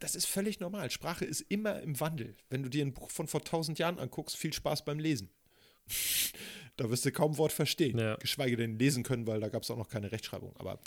[0.00, 0.90] das ist völlig normal.
[0.90, 2.34] Sprache ist immer im Wandel.
[2.48, 5.30] Wenn du dir ein Buch von vor tausend Jahren anguckst, viel Spaß beim Lesen.
[6.76, 7.98] da wirst du kaum Wort verstehen.
[7.98, 8.16] Ja.
[8.16, 10.80] Geschweige denn lesen können, weil da gab es auch noch keine Rechtschreibung, aber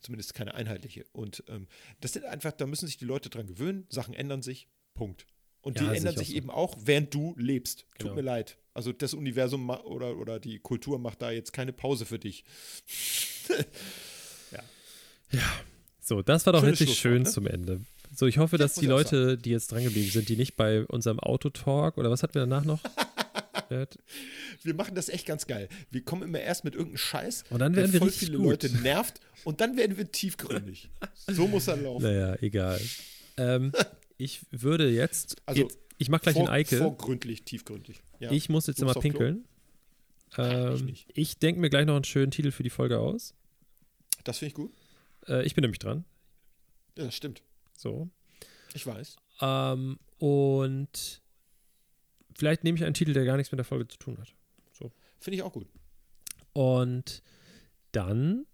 [0.00, 1.04] zumindest keine einheitliche.
[1.12, 1.68] Und ähm,
[2.00, 3.86] das sind einfach, da müssen sich die Leute dran gewöhnen.
[3.90, 4.68] Sachen ändern sich.
[4.94, 5.26] Punkt.
[5.64, 6.34] Und Ja, die ändern sich so.
[6.34, 7.86] eben auch, während du lebst.
[7.98, 8.10] Genau.
[8.10, 8.56] Tut mir leid.
[8.74, 12.44] Also das Universum oder, oder die Kultur macht da jetzt keine Pause für dich.
[16.00, 17.30] So, das war doch Schönes richtig schön ne?
[17.30, 17.80] zum Ende.
[18.14, 21.18] So, ich hoffe, Ja, dass die Leute, die jetzt drangeblieben sind, die nicht bei unserem
[21.18, 22.78] Autotalk oder was hatten wir danach noch?
[24.62, 25.68] Wir machen das echt ganz geil.
[25.90, 28.46] Wir kommen immer erst mit irgendeinem Scheiß, Und dann der werden wir voll viele gut.
[28.62, 30.90] Leute nervt und dann werden wir tiefgründig.
[31.26, 32.02] so muss er laufen.
[32.04, 32.80] Naja, egal.
[33.38, 33.72] ähm,
[34.16, 36.78] ich würde jetzt, Also, jetzt ich mache gleich Vor, den Eike.
[36.78, 38.02] Vorgründlich, tiefgründig.
[38.18, 38.30] Ja.
[38.30, 39.44] Ich muss jetzt immer pinkeln.
[40.32, 41.08] ich Ähm, nicht.
[41.14, 43.34] ich denke mir gleich noch einen schönen Titel für die Folge aus.
[44.24, 44.72] Das finde ich gut.
[45.28, 46.04] Äh, ich bin nämlich dran.
[46.96, 47.42] Ja, das stimmt.
[47.76, 48.08] So.
[48.74, 49.16] Ich weiß.
[49.40, 51.22] Ähm, und
[52.36, 54.34] vielleicht nehme ich einen Titel, der gar nichts mit der Folge zu tun hat.
[55.20, 55.66] Finde ich auch gut.
[56.52, 57.22] Und
[57.92, 58.44] dann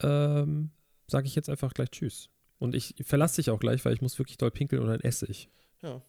[0.00, 0.70] ähm,
[1.06, 2.30] sage ich jetzt einfach gleich Tschüss.
[2.58, 5.26] Und ich verlasse dich auch gleich, weil ich muss wirklich doll pinkeln und dann esse
[5.26, 5.48] ich.
[5.82, 6.02] Ja.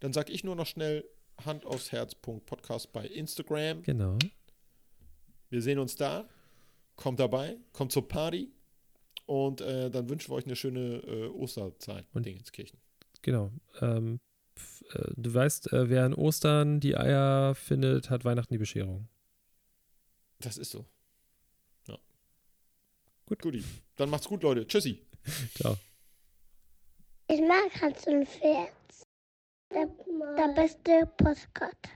[0.00, 1.04] Dann sage ich nur noch schnell
[1.44, 2.14] Hand aufs Herz.
[2.14, 3.82] Podcast bei Instagram.
[3.82, 4.18] Genau.
[5.50, 6.28] Wir sehen uns da.
[6.96, 8.50] Kommt dabei, kommt zur Party.
[9.26, 12.06] Und äh, dann wünschen wir euch eine schöne äh, Osterzeit.
[12.12, 12.78] Und- Dingenskirchen.
[13.22, 13.52] Genau.
[13.80, 14.18] Ähm,
[14.92, 19.08] äh, du weißt, äh, wer an Ostern die Eier findet, hat Weihnachten die Bescherung.
[20.40, 20.84] Das ist so.
[21.86, 21.96] Ja.
[23.26, 23.40] Gut.
[23.40, 23.62] Guti.
[23.96, 24.66] Dann macht's gut, Leute.
[24.66, 24.98] Tschüssi.
[25.54, 25.76] Ciao.
[27.32, 28.68] Ich mag Hans und Pferd.
[29.72, 29.86] Der,
[30.36, 31.88] der beste Postkarte.